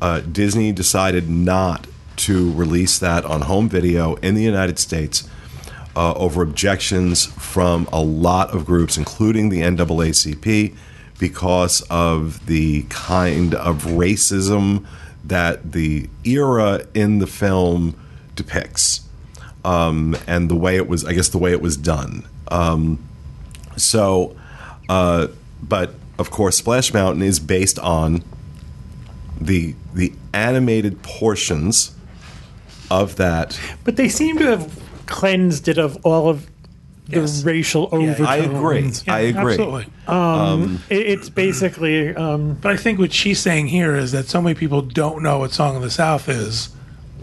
[0.00, 1.86] uh, Disney decided not
[2.16, 5.28] to release that on home video in the United States
[5.96, 10.76] uh, over objections from a lot of groups, including the NAACP,
[11.18, 14.86] because of the kind of racism
[15.24, 17.94] that the era in the film
[18.36, 19.00] depicts
[19.64, 22.24] um, and the way it was, I guess, the way it was done.
[22.48, 22.98] Um,
[23.76, 24.36] so
[24.90, 25.28] Uh,
[25.62, 28.22] but of course, Splash Mountain is based on
[29.40, 31.94] the the animated portions
[32.90, 33.58] of that.
[33.84, 36.46] But they seem to have cleansed it of all of
[37.08, 37.42] the Yes.
[37.42, 38.20] racial overtones.
[38.28, 38.82] I agree.
[39.06, 39.52] Yeah, I agree.
[39.54, 39.86] Absolutely.
[40.90, 44.54] It- it's basically um, But I think what she's saying here is that so many
[44.54, 46.68] people don't know what Song of the South is.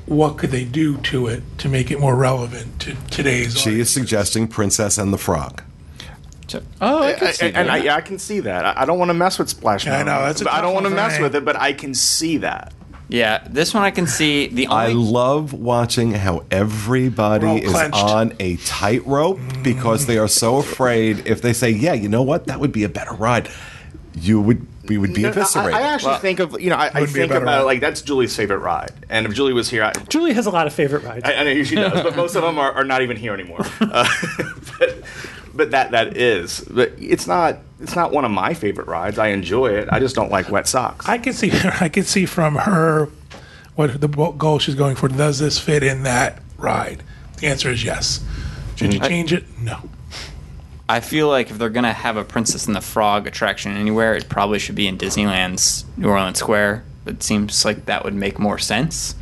[0.06, 3.58] What could they do to it to make it more relevant to today's?
[3.58, 5.62] She is suggesting Princess and the Frog.
[6.48, 7.86] So- Oh, I can I- see and I, that.
[7.86, 8.66] yeah, I can see that.
[8.66, 10.62] I, I don't want to mess with Splash Yeah, I know, that's a But I
[10.62, 12.74] don't want to mess with it, but I can see that.
[13.10, 14.48] yeah, this one I can see.
[14.48, 17.98] The I love watching how everybody is clenched.
[17.98, 21.26] on a tightrope because they are so afraid.
[21.28, 23.50] If they say, "Yeah, you know what, that would be a better ride,"
[24.14, 25.74] you would we would be No, no, eviscerated.
[25.74, 27.58] I, I actually think of you know I, I Wouldn't be a think better about
[27.60, 27.64] ride.
[27.66, 30.68] like that's Julie's favorite ride, and if Julie was here, I, Julie has a lot
[30.68, 31.24] of favorite rides.
[31.26, 33.66] I, I know she does, but most of them are, are not even here anymore.
[33.82, 34.06] Uh,
[34.80, 34.98] but,
[35.58, 39.18] but that that is, but it's not it's not one of my favorite rides.
[39.18, 39.90] I enjoy it.
[39.92, 41.08] I just don't like wet socks.
[41.08, 41.52] I can see.
[41.82, 43.10] I can see from her
[43.76, 45.08] what the goal she's going for.
[45.08, 47.04] Does this fit in that ride?
[47.40, 48.24] The answer is yes.
[48.76, 49.10] Should you mm-hmm.
[49.10, 49.44] change it?
[49.60, 49.78] No.
[50.90, 54.30] I feel like if they're gonna have a Princess and the Frog attraction anywhere, it
[54.30, 56.86] probably should be in Disneyland's New Orleans Square.
[57.06, 59.16] It seems like that would make more sense.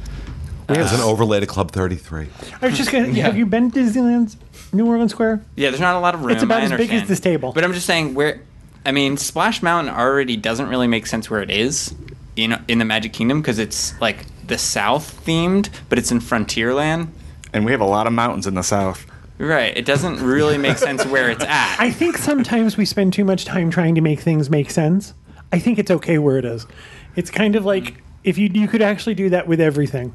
[0.67, 2.27] There's an uh, overlay to Club 33.
[2.61, 3.07] I was just gonna.
[3.21, 4.35] Have you been to Disneyland's
[4.75, 5.43] New Orleans Square?
[5.55, 6.31] Yeah, there's not a lot of room.
[6.31, 7.51] It's about I as big as this table.
[7.53, 8.41] But I'm just saying where.
[8.85, 11.95] I mean, Splash Mountain already doesn't really make sense where it is
[12.35, 17.07] in in the Magic Kingdom because it's like the South themed, but it's in Frontierland.
[17.51, 19.07] and we have a lot of mountains in the south.
[19.37, 19.75] Right.
[19.75, 21.77] It doesn't really make sense where it's at.
[21.79, 25.13] I think sometimes we spend too much time trying to make things make sense.
[25.51, 26.67] I think it's okay where it is.
[27.15, 30.13] It's kind of like if you you could actually do that with everything.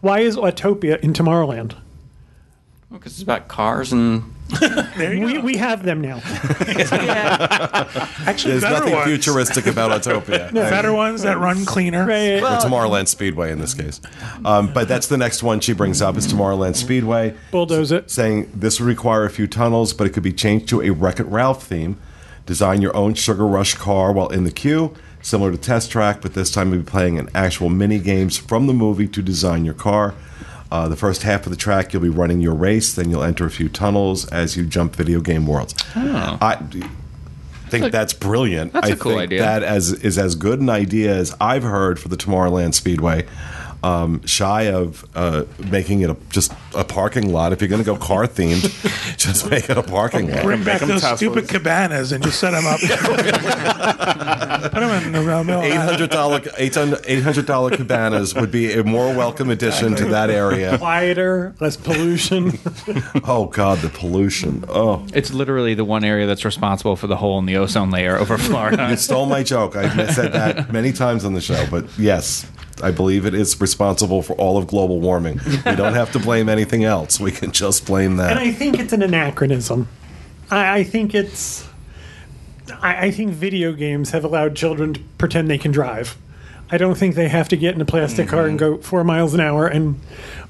[0.00, 1.76] Why is Autopia in Tomorrowland?
[2.90, 4.32] Because it's about cars and.
[4.96, 5.40] There you We, go.
[5.40, 6.20] we have them now.
[6.24, 6.76] Actually,
[8.52, 9.06] There's better nothing ones.
[9.08, 10.50] futuristic about Autopia.
[10.54, 12.06] Better ones that run cleaner.
[12.06, 12.40] Right.
[12.42, 14.00] or Tomorrowland Speedway in this case.
[14.44, 17.34] Um, but that's the next one she brings up is Tomorrowland Speedway.
[17.50, 18.10] Bulldoze it.
[18.10, 21.18] Saying this would require a few tunnels, but it could be changed to a Wreck
[21.20, 21.98] It Ralph theme.
[22.46, 26.34] Design your own Sugar Rush car while in the queue, similar to Test Track, but
[26.34, 29.74] this time you'll be playing an actual mini games from the movie to design your
[29.74, 30.14] car.
[30.70, 33.46] Uh, the first half of the track, you'll be running your race, then you'll enter
[33.46, 35.74] a few tunnels as you jump video game worlds.
[35.94, 36.56] I
[37.68, 38.72] think that's brilliant.
[38.72, 39.40] that's I a cool think idea.
[39.42, 43.26] That as is as good an idea as I've heard for the Tomorrowland Speedway.
[43.86, 47.52] Um, shy of uh, making it a, just a parking lot.
[47.52, 48.62] If you're going to go car themed,
[49.16, 50.42] just make it a parking lot.
[50.42, 51.16] Bring back those Teslas.
[51.18, 52.80] stupid cabanas and just set them up.
[54.72, 55.62] Put them in the middle.
[55.62, 60.30] Eight hundred dollar eight hundred dollar cabanas would be a more welcome addition to that
[60.30, 60.76] area.
[60.78, 62.58] Quieter, less pollution.
[63.28, 64.64] Oh God, the pollution.
[64.68, 68.16] Oh, It's literally the one area that's responsible for the hole in the ozone layer
[68.16, 68.88] over Florida.
[68.90, 69.74] you stole my joke.
[69.76, 72.46] I said that many times on the show, but yes.
[72.82, 75.40] I believe it is responsible for all of global warming.
[75.64, 77.18] We don't have to blame anything else.
[77.18, 78.32] We can just blame that.
[78.32, 79.88] and I think it's an anachronism.
[80.50, 81.66] I, I think it's.
[82.82, 86.16] I, I think video games have allowed children to pretend they can drive.
[86.70, 88.76] I don't think they have to get in a plastic car and mm-hmm.
[88.76, 90.00] go four miles an hour and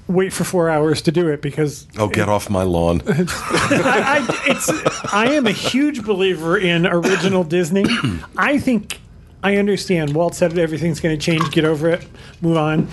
[0.06, 3.02] wait for four hours to do it because oh, get off my lawn.
[3.06, 7.84] I, I, it's, I am a huge believer in original Disney.
[8.36, 8.98] I think
[9.46, 10.12] I understand.
[10.12, 11.52] Walt said everything's going to change.
[11.52, 12.04] Get over it.
[12.40, 12.88] Move on.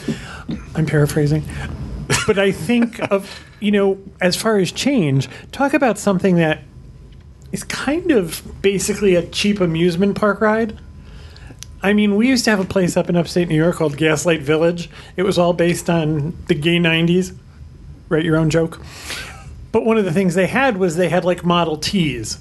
[0.75, 1.43] I'm paraphrasing.
[2.27, 6.61] But I think of, you know, as far as change, talk about something that
[7.51, 10.77] is kind of basically a cheap amusement park ride.
[11.81, 14.43] I mean, we used to have a place up in upstate New York called Gaslight
[14.43, 14.91] Village.
[15.17, 17.35] It was all based on the gay 90s.
[18.09, 18.79] Write your own joke.
[19.71, 22.37] But one of the things they had was they had like Model Ts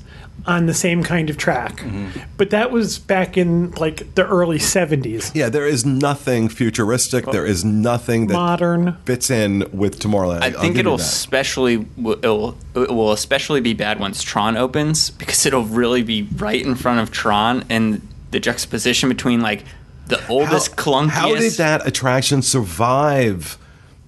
[0.46, 1.76] on the same kind of track.
[1.76, 2.20] Mm-hmm.
[2.36, 5.34] But that was back in like the early 70s.
[5.34, 7.26] Yeah, there is nothing futuristic.
[7.26, 8.96] There is nothing that Modern.
[9.04, 10.42] fits in with Tomorrowland.
[10.42, 15.46] I I'll think it'll especially it'll, it will especially be bad once Tron opens because
[15.46, 19.64] it'll really be right in front of Tron and the juxtaposition between like
[20.06, 21.10] the oldest clunkiest.
[21.10, 23.58] How did that attraction survive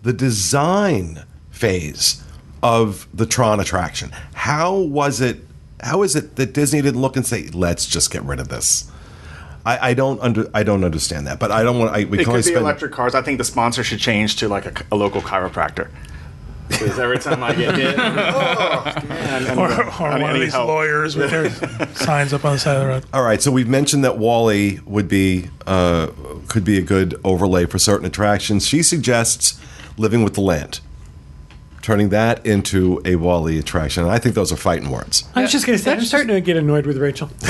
[0.03, 2.23] the design phase
[2.63, 4.11] of the Tron attraction?
[4.35, 5.39] How was it?
[5.85, 8.91] How is it that Disney didn't look and say, "Let's just get rid of this"?
[9.67, 11.93] I, I don't under I don't understand that, but I don't want.
[11.93, 12.57] I, we It can only could be spend.
[12.65, 13.15] electric cars.
[13.15, 15.89] I think the sponsor should change to like a, a local chiropractor.
[16.69, 18.35] Because every time I get hit, I'm like,
[19.05, 20.67] oh man, I Or, need- or one of these help.
[20.69, 21.51] lawyers with their
[21.95, 23.05] signs up on the side of the road.
[23.13, 26.09] All right, so we've mentioned that WALL-E would be uh,
[26.49, 28.67] could be a good overlay for certain attractions.
[28.67, 29.61] She suggests
[29.99, 30.81] living with the land.
[31.85, 34.05] Turning that into a WALL-E attraction.
[34.05, 35.23] And I think those are fighting words.
[35.35, 37.29] I was just going to say, I'm starting to get annoyed with Rachel.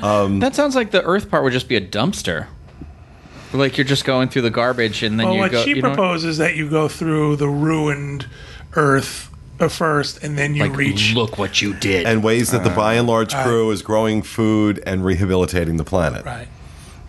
[0.00, 2.46] That sounds like the Earth part would just be a dumpster.
[3.52, 5.62] Like you're just going through the garbage and then Well, you what go.
[5.62, 8.26] she you know, proposes that you go through the ruined
[8.72, 11.12] Earth uh, first, and then you like, reach.
[11.14, 12.06] look what you did.
[12.06, 16.24] And ways that the Buy n Large crew is growing food and rehabilitating the planet.
[16.24, 16.48] Right.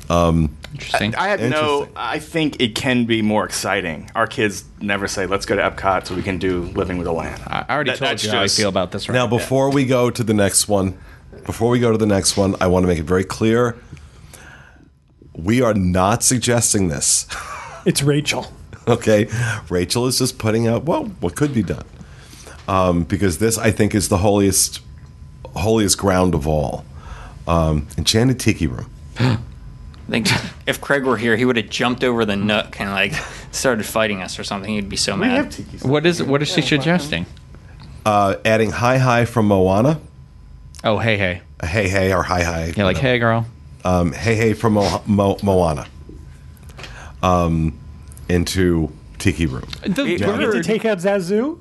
[0.10, 1.16] Interesting.
[1.16, 1.46] I had no.
[1.84, 1.94] Interesting.
[1.96, 4.10] I think it can be more exciting.
[4.16, 7.12] Our kids never say, "Let's go to Epcot so we can do Living with a
[7.12, 9.08] Land." I already That- told that's you how I just- feel about this.
[9.08, 10.96] Right Now, before we go to the next one,
[11.46, 13.76] before we go to the next one, I want to make it very clear
[15.34, 17.28] we are not suggesting this.
[17.86, 18.48] It's Rachel.
[18.88, 19.28] Okay,
[19.70, 21.86] Rachel is just putting out well what could be done,
[22.68, 24.80] um, because this I think is the holiest,
[25.56, 26.86] holiest ground of all.
[27.48, 28.90] Um, Enchanted Tiki Room.
[30.08, 30.28] I think
[30.68, 33.14] if Craig were here, he would have jumped over the nook and like
[33.52, 34.74] started fighting us or something.
[34.74, 35.38] He'd be so We mad.
[35.38, 35.78] have tiki.
[35.88, 37.26] what is what is she suggesting?
[38.06, 40.00] Uh, adding Hi Hi from Moana,
[40.84, 41.42] Oh, hey, hey.
[41.64, 42.74] Hey Hey or Hi Hi.
[42.78, 43.48] Yeah, like, hey, girl.
[43.84, 45.88] um, Hey Hey from Mo- Mo- Moana,
[47.24, 47.74] um,
[48.30, 49.68] into Tiki Room.
[49.88, 51.60] The We get to take out Zazu.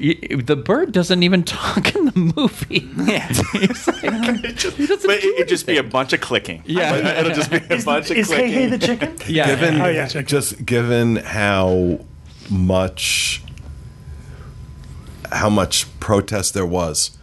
[0.00, 2.88] Y- the bird doesn't even talk in the movie.
[3.10, 3.28] Yeah.
[4.44, 4.76] It just,
[5.06, 6.62] but it, it'd just be a bunch of clicking.
[6.66, 7.18] Yeah.
[7.20, 8.52] it'll just be a bunch of Is Hey clicking.
[8.52, 9.16] Hey the chicken?
[9.28, 9.46] Yeah.
[9.46, 10.06] Given Oh, yeah.
[10.08, 12.00] just given how
[12.50, 13.42] much
[15.30, 17.16] how much protest there was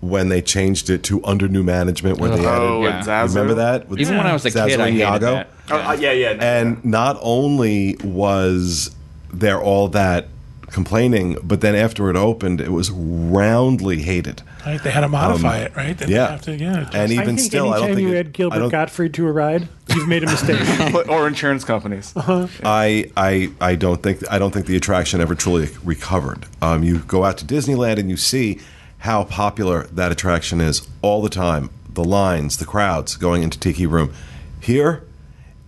[0.00, 2.84] when they changed it to under new management, where they Oh, added.
[2.84, 2.96] Yeah.
[2.98, 3.34] and Zazu.
[3.34, 3.88] Remember that?
[3.88, 5.32] With Even when I was a Zazu kid, I and hated Iago?
[5.34, 5.50] that.
[5.70, 6.30] Oh, uh, yeah, yeah.
[6.40, 8.94] And not only was
[9.32, 10.28] there all that
[10.74, 14.42] complaining, but then after it opened, it was roundly hated.
[14.66, 14.82] Right.
[14.82, 15.74] They had to modify it.
[15.74, 15.96] Right.
[15.96, 16.30] They Um, yeah.
[16.32, 16.80] Have to, yeah.
[16.80, 18.58] just- And I even think still, I anytime don't think you it- add I Gilbert
[18.58, 20.60] don't- Gottfried to a ride, you've made a mistake.
[21.08, 22.12] or insurance companies.
[22.16, 26.46] I, I I don't think I don't think the attraction ever truly recovered.
[26.60, 28.58] Um, you go out to Disneyland and you see
[28.98, 31.70] how popular that attraction is all the time.
[31.92, 34.12] The lines, the crowds going into Tiki Room.
[34.60, 35.04] Here,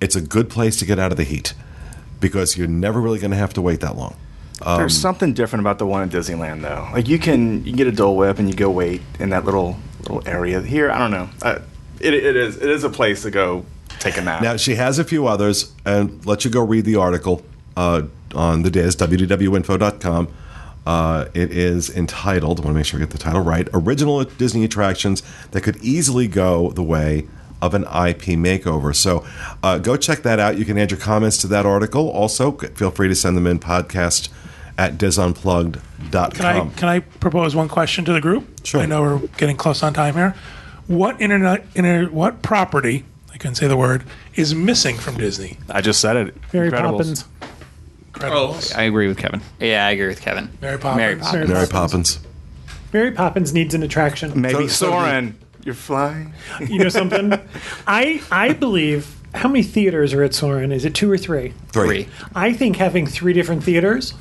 [0.01, 1.55] it's a good place to get out of the heat
[2.19, 4.17] because you're never really going to have to wait that long.
[4.65, 6.89] There's something different about the one in Disneyland, though.
[6.93, 9.45] Like you can you can get a Dole Whip and you go wait in that
[9.45, 10.63] little little area.
[10.63, 11.29] Here, I don't know.
[11.43, 11.59] Uh,
[12.01, 13.67] it, it is it is a place to go
[13.99, 14.43] take a nap.
[14.43, 17.45] Now she has a few others, and let you go read the article
[17.77, 18.03] uh,
[18.35, 20.29] on the DIS wdwinfo.com.
[20.87, 22.61] Uh, it is entitled.
[22.61, 23.69] I want to make sure I get the title right.
[23.75, 27.27] Original Disney attractions that could easily go the way
[27.61, 28.95] of an IP makeover.
[28.95, 29.27] So
[29.63, 30.59] uh, go check that out.
[30.59, 32.09] You can add your comments to that article.
[32.09, 34.29] Also, feel free to send them in podcast
[34.79, 36.31] at disunplugged.com.
[36.33, 38.47] Can I can I propose one question to the group?
[38.67, 38.81] Sure.
[38.81, 40.35] I know we're getting close on time here.
[40.87, 44.05] What internet inter, what property I couldn't say the word
[44.35, 45.59] is missing from Disney?
[45.69, 46.35] I just said it.
[46.53, 46.99] Mary Incredibles.
[46.99, 47.25] Poppins.
[48.13, 48.73] Incredibles.
[48.75, 49.41] Oh, I agree with Kevin.
[49.61, 50.51] Yeah, I agree with Kevin.
[50.61, 50.97] Mary Poppins.
[50.99, 51.49] Mary Poppins.
[51.51, 52.19] Mary Poppins.
[52.93, 54.41] Mary Poppins needs an attraction.
[54.41, 55.37] Maybe So- so Soarin'.
[55.65, 56.33] You're flying.
[56.61, 57.33] You know something?
[57.89, 60.71] I I believe how many theaters are at Soarin'?
[60.73, 61.53] Is it two or three?
[61.73, 62.05] Three.
[62.05, 62.09] Three.
[62.35, 64.15] I think having three different theaters,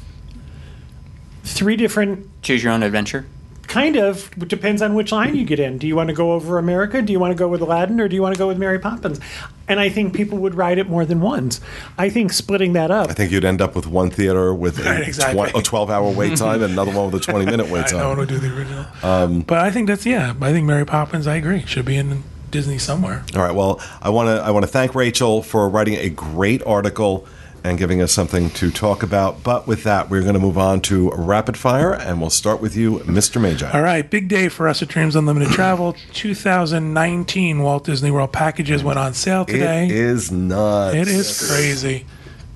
[1.46, 3.26] three different Choose your own adventure.
[3.68, 5.78] kind of it depends on which line you get in.
[5.78, 7.02] Do you want to go over America?
[7.02, 8.80] Do you want to go with Aladdin, or do you want to go with Mary
[8.80, 9.20] Poppins?
[9.68, 11.60] And I think people would ride it more than once.
[11.98, 13.10] I think splitting that up.
[13.10, 15.50] I think you'd end up with one theater with a, Right, exactly.
[15.50, 18.00] twen- a 12 hour wait time and another one with a 20 minute wait time.
[18.00, 18.20] I no one time.
[18.20, 18.86] would do the original.
[19.02, 20.34] Um, but I think that's yeah.
[20.40, 21.26] I think Mary Poppins.
[21.26, 21.66] I agree.
[21.66, 23.24] Should be in Disney somewhere.
[23.36, 23.56] All right.
[23.56, 27.28] Well, I want to I want to thank Rachel for writing a great article
[27.66, 29.44] and giving us something to talk about.
[29.44, 32.76] But with that, we're going to move on to rapid fire, and we'll start with
[32.76, 33.42] you, Mr.
[33.42, 33.70] Magi.
[33.72, 35.96] All right, big day for us at Dreams Unlimited Travel.
[36.14, 39.86] 2019 Walt Disney World packages went on sale today.
[39.86, 40.96] It is nuts.
[40.96, 42.06] It is crazy.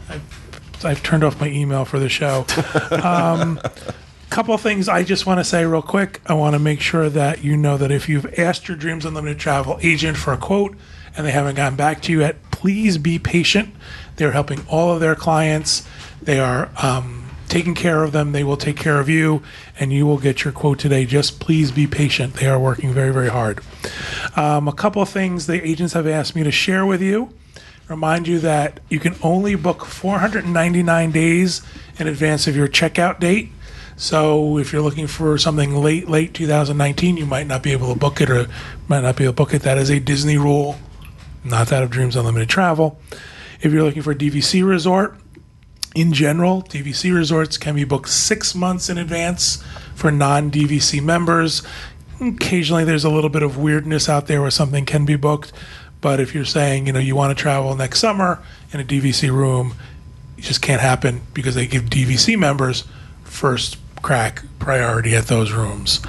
[0.07, 2.45] I've, I've turned off my email for the show.
[2.91, 3.59] Um,
[4.29, 6.21] couple of things I just want to say real quick.
[6.27, 9.39] I want to make sure that you know that if you've asked your Dreams Unlimited
[9.39, 10.77] travel agent for a quote
[11.17, 13.73] and they haven't gotten back to you yet, please be patient.
[14.19, 15.87] They're helping all of their clients.
[16.21, 18.33] They are um, taking care of them.
[18.33, 19.41] They will take care of you,
[19.79, 21.05] and you will get your quote today.
[21.05, 22.35] Just please be patient.
[22.35, 23.61] They are working very, very hard.
[24.35, 27.33] Um, a couple of things the agents have asked me to share with you
[27.89, 31.61] remind you that you can only book 499 days
[31.97, 33.49] in advance of your checkout date.
[33.97, 37.99] So if you're looking for something late, late 2019, you might not be able to
[37.99, 38.47] book it or
[38.87, 39.63] might not be able to book it.
[39.63, 40.77] That is a Disney rule,
[41.43, 42.99] not that of Dreams Unlimited Travel.
[43.61, 45.15] If you're looking for a DVC resort,
[45.95, 49.63] in general, DVC resorts can be booked six months in advance
[49.95, 51.63] for non DVC members.
[52.21, 55.51] Occasionally, there's a little bit of weirdness out there where something can be booked.
[56.01, 58.41] But if you're saying, you know, you want to travel next summer
[58.71, 59.73] in a DVC room,
[60.37, 62.85] it just can't happen because they give DVC members
[63.23, 65.99] first crack priority at those rooms.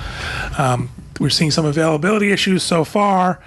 [0.58, 3.42] Um, we're seeing some availability issues so far.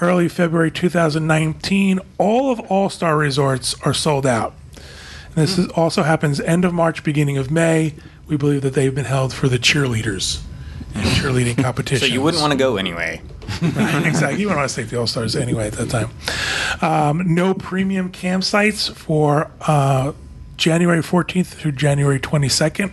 [0.00, 4.52] Early February 2019, all of All Star resorts are sold out.
[5.28, 7.94] And this is, also happens end of March, beginning of May.
[8.26, 10.42] We believe that they've been held for the cheerleaders
[10.94, 12.06] and cheerleading competition.
[12.08, 13.22] So you wouldn't want to go anyway.
[13.62, 14.40] exactly.
[14.40, 16.10] You wouldn't want to take the All Stars anyway at that time.
[16.82, 20.12] Um, no premium campsites for uh,
[20.56, 22.92] January 14th through January 22nd.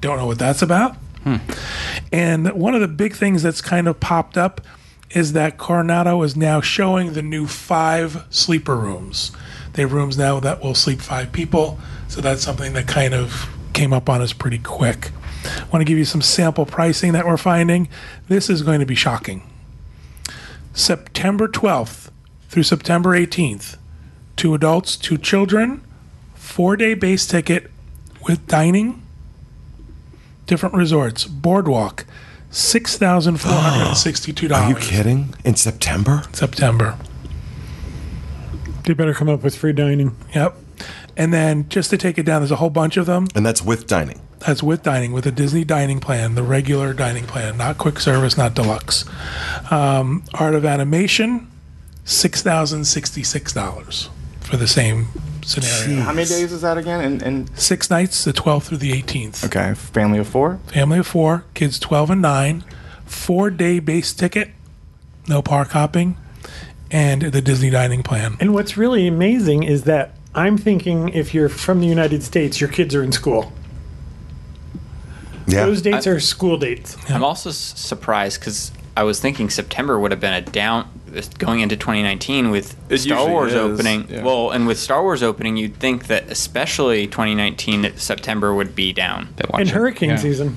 [0.00, 0.96] Don't know what that's about.
[2.12, 4.60] And one of the big things that's kind of popped up
[5.14, 9.32] is that Coronado is now showing the new five sleeper rooms.
[9.72, 11.78] They have rooms now that will sleep five people.
[12.08, 15.10] So that's something that kind of came up on us pretty quick.
[15.44, 17.88] I want to give you some sample pricing that we're finding.
[18.28, 19.42] This is going to be shocking.
[20.74, 22.10] September 12th
[22.48, 23.76] through September 18th,
[24.36, 25.82] two adults, two children,
[26.34, 27.70] four day base ticket
[28.26, 29.02] with dining,
[30.46, 32.04] different resorts, boardwalk,
[32.52, 34.52] $6,462.
[34.54, 35.34] Are you kidding?
[35.44, 36.22] In September?
[36.32, 36.96] September.
[38.84, 40.14] They better come up with free dining.
[40.34, 40.56] Yep.
[41.16, 43.28] And then just to take it down, there's a whole bunch of them.
[43.34, 44.20] And that's with dining.
[44.40, 48.36] That's with dining, with a Disney dining plan, the regular dining plan, not quick service,
[48.36, 49.04] not deluxe.
[49.70, 51.48] Um, Art of Animation,
[52.04, 54.08] $6,066
[54.40, 55.06] for the same
[55.44, 56.02] scenario.
[56.02, 57.00] How many days is that again?
[57.00, 59.44] And, and Six nights, the 12th through the 18th.
[59.46, 60.58] okay, family of four.
[60.68, 62.64] Family of four, kids 12 and 9,
[63.04, 64.50] four day base ticket,
[65.28, 66.16] no park hopping,
[66.90, 68.36] and the Disney dining plan.
[68.40, 72.70] And what's really amazing is that I'm thinking if you're from the United States, your
[72.70, 73.52] kids are in school.
[75.46, 75.66] Yeah.
[75.66, 76.96] Those dates I- are school dates.
[77.10, 80.88] I'm also s- surprised because I was thinking September would have been a down
[81.38, 84.06] going into 2019 with It Star Wars is, opening.
[84.08, 84.22] yeah.
[84.22, 88.92] Well, and with Star Wars opening, you'd think that especially 2019 that September would be
[88.92, 89.28] down.
[89.36, 90.16] They watch And hurricane Yeah.
[90.16, 90.56] season.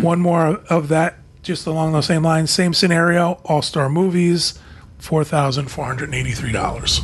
[0.00, 4.58] One more of that, just along those same lines, same scenario, All Star Movies,
[5.00, 7.02] $4,483.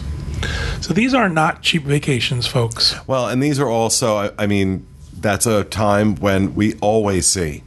[0.81, 2.95] So these are not cheap vacations, folks.
[3.07, 4.87] Well, and these are also, I, I mean,
[5.19, 7.62] that's a time when we always see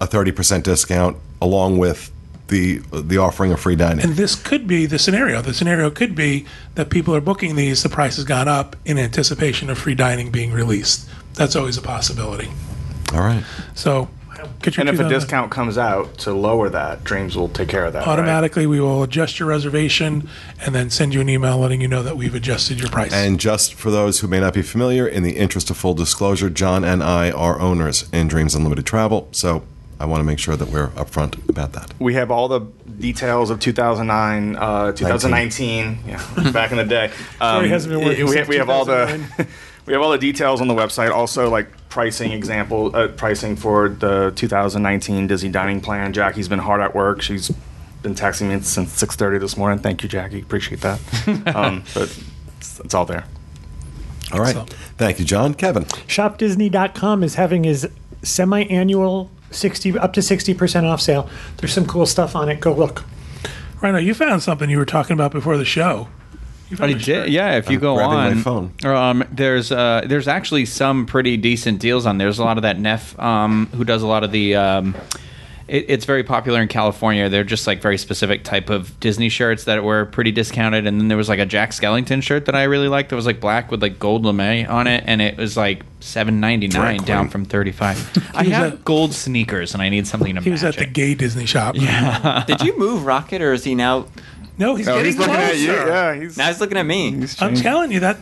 [0.00, 2.10] a 30% discount along with
[2.48, 4.04] the the offering of free dining.
[4.04, 5.40] And this could be the scenario.
[5.40, 8.98] The scenario could be that people are booking these, the price has gone up in
[8.98, 11.08] anticipation of free dining being released.
[11.34, 12.50] That's always a possibility.
[13.14, 13.44] All right.
[13.74, 14.08] So,
[14.62, 17.68] get your And if a 2000 discount comes out to lower that, Dreams will take
[17.68, 18.00] care of that.
[18.00, 18.08] right?
[18.08, 20.28] automatically, we will adjust your reservation
[20.64, 23.12] and then send you an email letting you know that we've adjusted your price.
[23.12, 26.50] And just for those who may not be familiar, in the interest of full disclosure,
[26.50, 29.62] John and I are owners in Dreams Unlimited Travel, so
[30.00, 31.92] I want to make sure that we're upfront about that.
[31.98, 32.60] We have all the
[32.98, 37.10] details of 2009, uh, 2019, yeah, back in the day.
[37.40, 39.26] Um, hasn't been working we, since we have all the
[39.86, 41.10] we have all the details on the website.
[41.10, 46.12] Also, like pricing example, uh, pricing for the 2019 Disney dining plan.
[46.12, 47.22] Jackie's been hard at work.
[47.22, 47.50] She's
[48.02, 49.78] been texting me since 6:30 this morning.
[49.78, 50.40] Thank you, Jackie.
[50.40, 50.98] Appreciate that.
[51.54, 52.14] um, but
[52.58, 53.24] it's, it's all there.
[54.32, 54.54] All right.
[54.54, 55.54] So- Thank you, John.
[55.54, 55.84] Kevin.
[55.84, 57.88] ShopDisney.com is having his
[58.22, 61.28] semi-annual 60 up to 60% off sale.
[61.58, 62.60] There's some cool stuff on it.
[62.60, 63.04] Go look.
[63.80, 66.08] Rhino, you found something you were talking about before the show.
[66.78, 67.56] I did, yeah.
[67.56, 68.72] If you I'm go grabbing my on, phone.
[68.84, 72.18] um, there's uh, there's actually some pretty decent deals on.
[72.18, 72.26] there.
[72.26, 74.54] There's a lot of that Neff um, who does a lot of the.
[74.54, 74.94] Um,
[75.70, 77.28] it, it's very popular in California.
[77.28, 80.84] They're just like very specific type of Disney shirts that were pretty discounted.
[80.86, 83.10] And then there was like a Jack Skellington shirt that I really liked.
[83.10, 86.40] That was like black with like gold lame on it, and it was like seven
[86.40, 87.96] ninety nine down from thirty five.
[88.34, 90.44] I was have at- gold sneakers, and I need something to make.
[90.44, 91.76] He was match at the gay Disney shop.
[91.76, 92.44] Yeah.
[92.46, 94.06] Did you move Rocket or is he now?
[94.60, 95.50] No, he's getting he's looking closer.
[95.52, 95.72] at you.
[95.72, 96.36] Yeah, he's.
[96.36, 97.24] Now he's looking at me.
[97.40, 98.18] I'm telling you that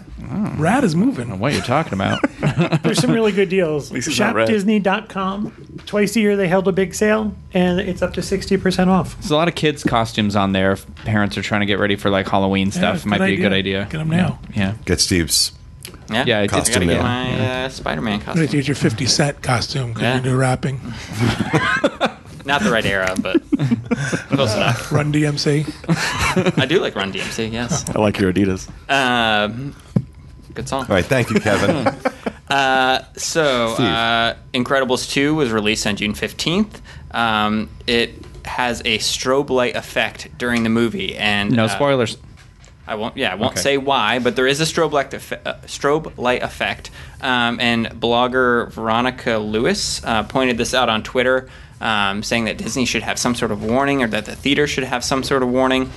[0.56, 1.38] rat is moving.
[1.38, 2.20] What you're talking about?
[2.82, 3.90] There's some really good deals.
[3.92, 4.48] least it's not red.
[4.48, 5.80] ShopDisney.com.
[5.86, 9.14] Twice a year they held a big sale, and it's up to 60% off.
[9.16, 10.72] There's a lot of kids' costumes on there.
[10.72, 13.34] If parents are trying to get ready for like Halloween stuff, Yeah, might good be
[13.34, 13.88] a good idea.
[13.90, 14.38] Get them now.
[14.54, 14.74] Yeah.
[14.84, 15.52] Get Steve's.
[16.10, 17.02] Yeah, Yeah, I it's- gotta get now.
[17.02, 18.34] my uh, Spider-Man I'm costume.
[18.36, 20.16] going to get your 50 Cent costume because Yeah.
[20.16, 20.80] you do rapping.
[22.44, 23.42] Not the right era, but
[24.28, 24.90] close enough.
[24.92, 26.58] Run DMC.
[26.58, 27.52] I do like Run DMC.
[27.52, 27.88] Yes.
[27.94, 28.68] I like your Adidas.
[28.90, 29.74] Um,
[30.54, 30.82] good song.
[30.82, 31.04] All right.
[31.04, 31.94] Thank you, Kevin.
[32.50, 33.86] Uh, so, Steve.
[33.86, 36.80] uh, Incredibles 2 was released on June 15th.
[37.10, 38.14] Um, it
[38.46, 42.16] has a strobe light effect during the movie, and No uh, spoilers.
[42.88, 43.16] I won't.
[43.16, 43.60] Yeah, I won't Okay.
[43.60, 46.90] say why, but there is a strobe light, effe- uh, strobe light effect.
[47.20, 51.48] Um, and blogger Veronica Lewis uh, pointed this out on Twitter,
[51.80, 54.84] um, saying that Disney should have some sort of warning, or that the theater should
[54.84, 55.90] have some sort of warning.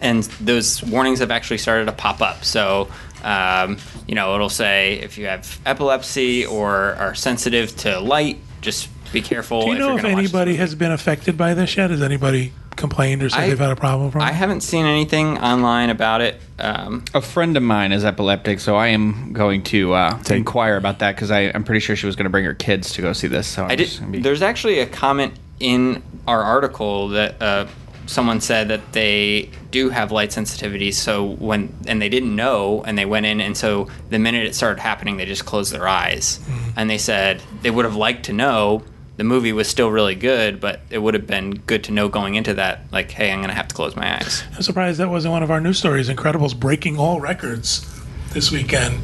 [0.00, 2.44] And those warnings have actually started to pop up.
[2.44, 2.88] So
[3.20, 8.88] Um, you know, it'll say if you have epilepsy or are sensitive to light, just
[9.12, 9.62] be careful.
[9.62, 11.76] Do you if know you're if gonna watch this anybody has been affected by this
[11.76, 11.90] yet?
[11.90, 15.36] Has anybody complained or said I- they've had a problem from I haven't seen anything
[15.38, 16.40] online about it.
[16.58, 21.00] Um, A friend of mine is epileptic, so I am going to uh, inquire about
[21.00, 23.26] that because I'm pretty sure she was going to bring her kids to go see
[23.28, 23.46] this.
[23.46, 23.84] So I'm I did.
[23.88, 27.66] just gonna be- There's actually a comment in our article that uh,
[28.06, 30.90] someone said that they do have light sensitivity.
[30.92, 34.54] So when and they didn't know, and they went in, and so the minute it
[34.54, 36.40] started happening, they just closed their eyes,
[36.76, 38.82] and they said they would have liked to know.
[39.18, 42.36] The movie was still really good, but it would have been good to know going
[42.36, 44.44] into that, like, hey, I'm going to have to close my eyes.
[44.54, 46.08] I'm surprised that wasn't one of our news stories.
[46.08, 47.84] Incredibles breaking all records
[48.32, 49.00] this weekend.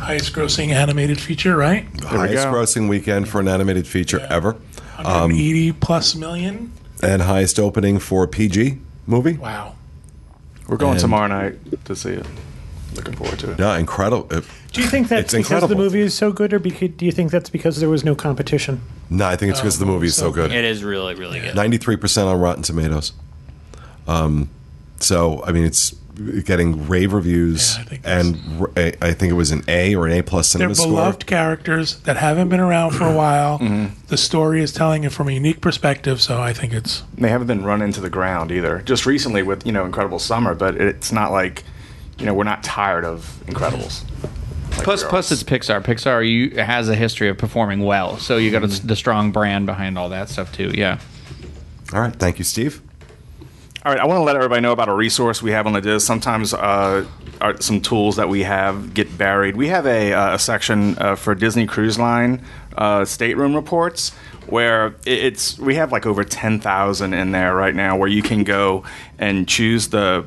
[0.00, 1.86] Highest grossing animated feature, right?
[2.02, 2.52] highest go.
[2.52, 4.56] grossing weekend for an animated feature ever,
[4.98, 6.72] um, 180 plus million.
[7.00, 9.34] and highest opening for a PG movie.
[9.34, 9.76] Wow.
[10.66, 12.26] We're going And- tomorrow night to see it.
[12.96, 13.60] Looking forward to it.
[13.60, 14.24] Yeah, incredible.
[14.72, 17.12] Do you think that's It's because the movie is so good, or beca- do you
[17.12, 18.80] think that's because there was no competition?
[19.16, 20.50] No, I think it's because the movie is so good.
[20.52, 21.54] It is really, really good.
[21.54, 23.12] Ninety-three percent on Rotten Tomatoes.
[24.06, 24.48] Um,
[25.00, 25.94] so I mean, it's
[26.44, 29.94] getting rave reviews, Yeah, I think and r- I I think it was an A
[29.94, 30.86] or an A plus They're cinema score.
[30.88, 33.58] beloved characters that haven't been around for a while.
[33.58, 33.94] Mm-hmm.
[34.08, 37.46] The story is telling it from a unique perspective, so I think it's They haven't
[37.46, 38.80] been run into the ground either.
[38.84, 41.64] Just recently with you know Incredible Summer, but it's not like
[42.18, 44.04] you know we're not tired of Incredibles.
[44.82, 45.82] Like Plus, we plus it's Pixar.
[45.82, 48.84] Pixar you, has a history of performing well, so you got Mm-hmm.
[48.84, 50.72] a, the strong brand behind all that stuff too.
[50.74, 50.98] Yeah.
[51.92, 52.80] All right, thank you, Steve.
[53.84, 55.80] All right, I want to let everybody know about a resource we have on the
[55.80, 56.04] DIS.
[56.04, 57.04] Sometimes uh,
[57.40, 59.56] our, some tools that we have get buried.
[59.56, 62.44] We have a, uh, a section uh, for Disney Cruise Line
[62.76, 64.10] uh, stateroom reports
[64.46, 68.42] where it's we have like over ten thousand in there right now, where you can
[68.44, 68.84] go
[69.18, 70.26] and choose the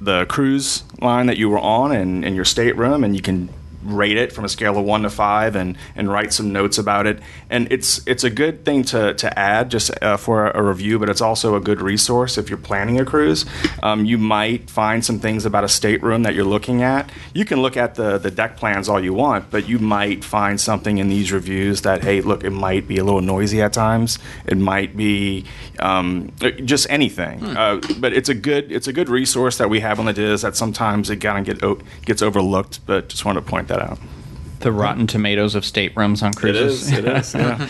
[0.00, 3.48] the cruise line that you were on and, and your stateroom, and you can
[3.82, 7.06] rate it from a scale of one to five and, and write some notes about
[7.06, 7.20] it.
[7.48, 11.08] And it's it's a good thing to, to add just uh, for a, review, but
[11.08, 13.44] it's also a good resource if you're planning a cruise.
[13.82, 17.10] Um, you might find some things about a stateroom that you're looking at.
[17.34, 20.60] You can look at the, the deck plans all you want, but you might find
[20.60, 24.18] something in these reviews that, hey, look, it might be a little noisy at times.
[24.46, 25.44] It might be
[25.78, 26.32] um,
[26.64, 27.44] just anything.
[27.44, 30.42] Uh, but it's a good it's a good resource that we have on the DIS
[30.42, 32.84] that sometimes it kind of get o- gets overlooked.
[32.86, 33.98] But just wanted to point that out.
[34.60, 36.92] The Rotten Tomatoes of staterooms on cruises.
[36.92, 37.34] It is.
[37.34, 37.68] Yeah.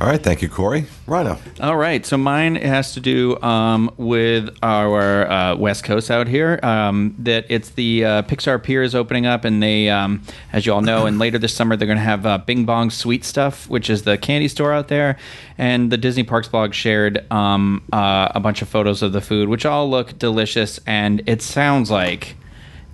[0.00, 0.86] All right, thank you, Corey.
[1.08, 1.38] Rhino.
[1.60, 6.60] All right, so mine has to do um, with our uh, West Coast out here.
[6.62, 10.72] Um, that it's the uh, Pixar Pier is opening up, and they, um, as you
[10.72, 13.68] all know, and later this summer they're going to have uh, Bing Bong Sweet Stuff,
[13.68, 15.18] which is the candy store out there.
[15.56, 19.48] And the Disney Parks blog shared um, uh, a bunch of photos of the food,
[19.48, 22.36] which all look delicious, and it sounds like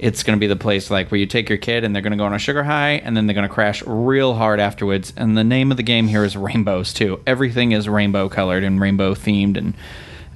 [0.04, 2.10] it's going to be the place like where you take your kid and they're going
[2.10, 5.14] to go on a sugar high and then they're going to crash real hard afterwards.
[5.16, 7.22] And the name of the game here is rainbows too.
[7.26, 9.72] Everything is rainbow colored and rainbow themed and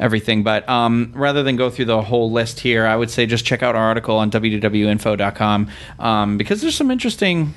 [0.00, 0.42] everything.
[0.42, 3.62] But um, rather than go through the whole list here i would say just check
[3.62, 7.52] out our article on wdwinfo.com um, because there's some interesting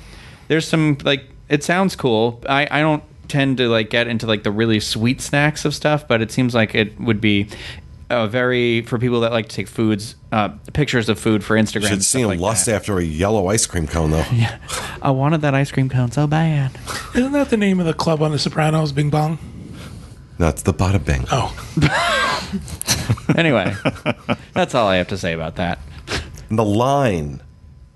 [0.48, 2.42] there's some like it sounds cool.
[2.46, 6.06] I, I don't tend to like get into like the really sweet snacks of stuff
[6.06, 7.48] but it seems like it would be
[8.12, 11.80] uh, very for people that like to take foods uh, pictures of food for Instagram.
[11.82, 12.74] You should and see him like lust that.
[12.76, 14.24] after a yellow ice cream cone, though.
[14.32, 14.58] yeah,
[15.00, 16.78] I wanted that ice cream cone so bad.
[17.14, 18.92] isn't that the name of the club on The Sopranos?
[18.92, 19.38] Bing Bong.
[20.38, 21.24] That's the bada bing.
[21.30, 21.54] Oh,
[23.36, 23.74] Anyway,
[24.52, 25.78] that's all I have to say about that.
[26.50, 27.40] And the line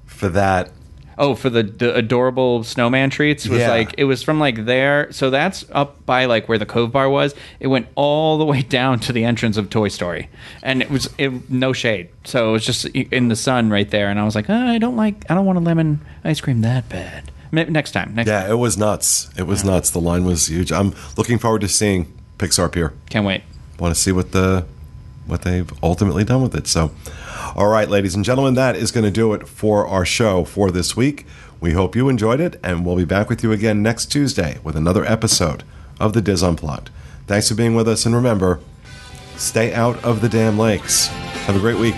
[0.06, 0.70] for that
[1.18, 3.70] Oh, for the, the adorable snowman treats was Yeah.
[3.70, 5.10] like it was from like there.
[5.12, 7.34] So that's up by like where the Cove Bar was.
[7.58, 10.28] It went all the way down to the entrance of Toy Story,
[10.62, 12.08] and it was it, no shade.
[12.24, 14.08] So it was just in the sun right there.
[14.10, 16.60] And I was like, "Ah, I don't like, I don't want a lemon ice cream
[16.62, 17.30] that bad.
[17.52, 18.50] Next time, next Yeah, time.
[18.50, 19.30] it was nuts.
[19.38, 19.88] It was nuts.
[19.90, 20.70] The line was huge.
[20.72, 22.92] I'm looking forward to seeing Pixar Pier.
[23.08, 23.42] Can't wait.
[23.78, 24.66] Want to see what the
[25.26, 26.66] what they've ultimately done with it.
[26.66, 26.92] So,
[27.54, 30.70] all right, ladies and gentlemen, that is going to do it for our show for
[30.70, 31.26] this week.
[31.60, 34.76] We hope you enjoyed it, and we'll be back with you again next Tuesday with
[34.76, 35.64] another episode
[35.98, 36.90] of the DIS Unplugged.
[37.26, 38.60] Thanks for being with us, and remember,
[39.36, 41.06] stay out of the damn lakes.
[41.06, 41.96] Have a great week.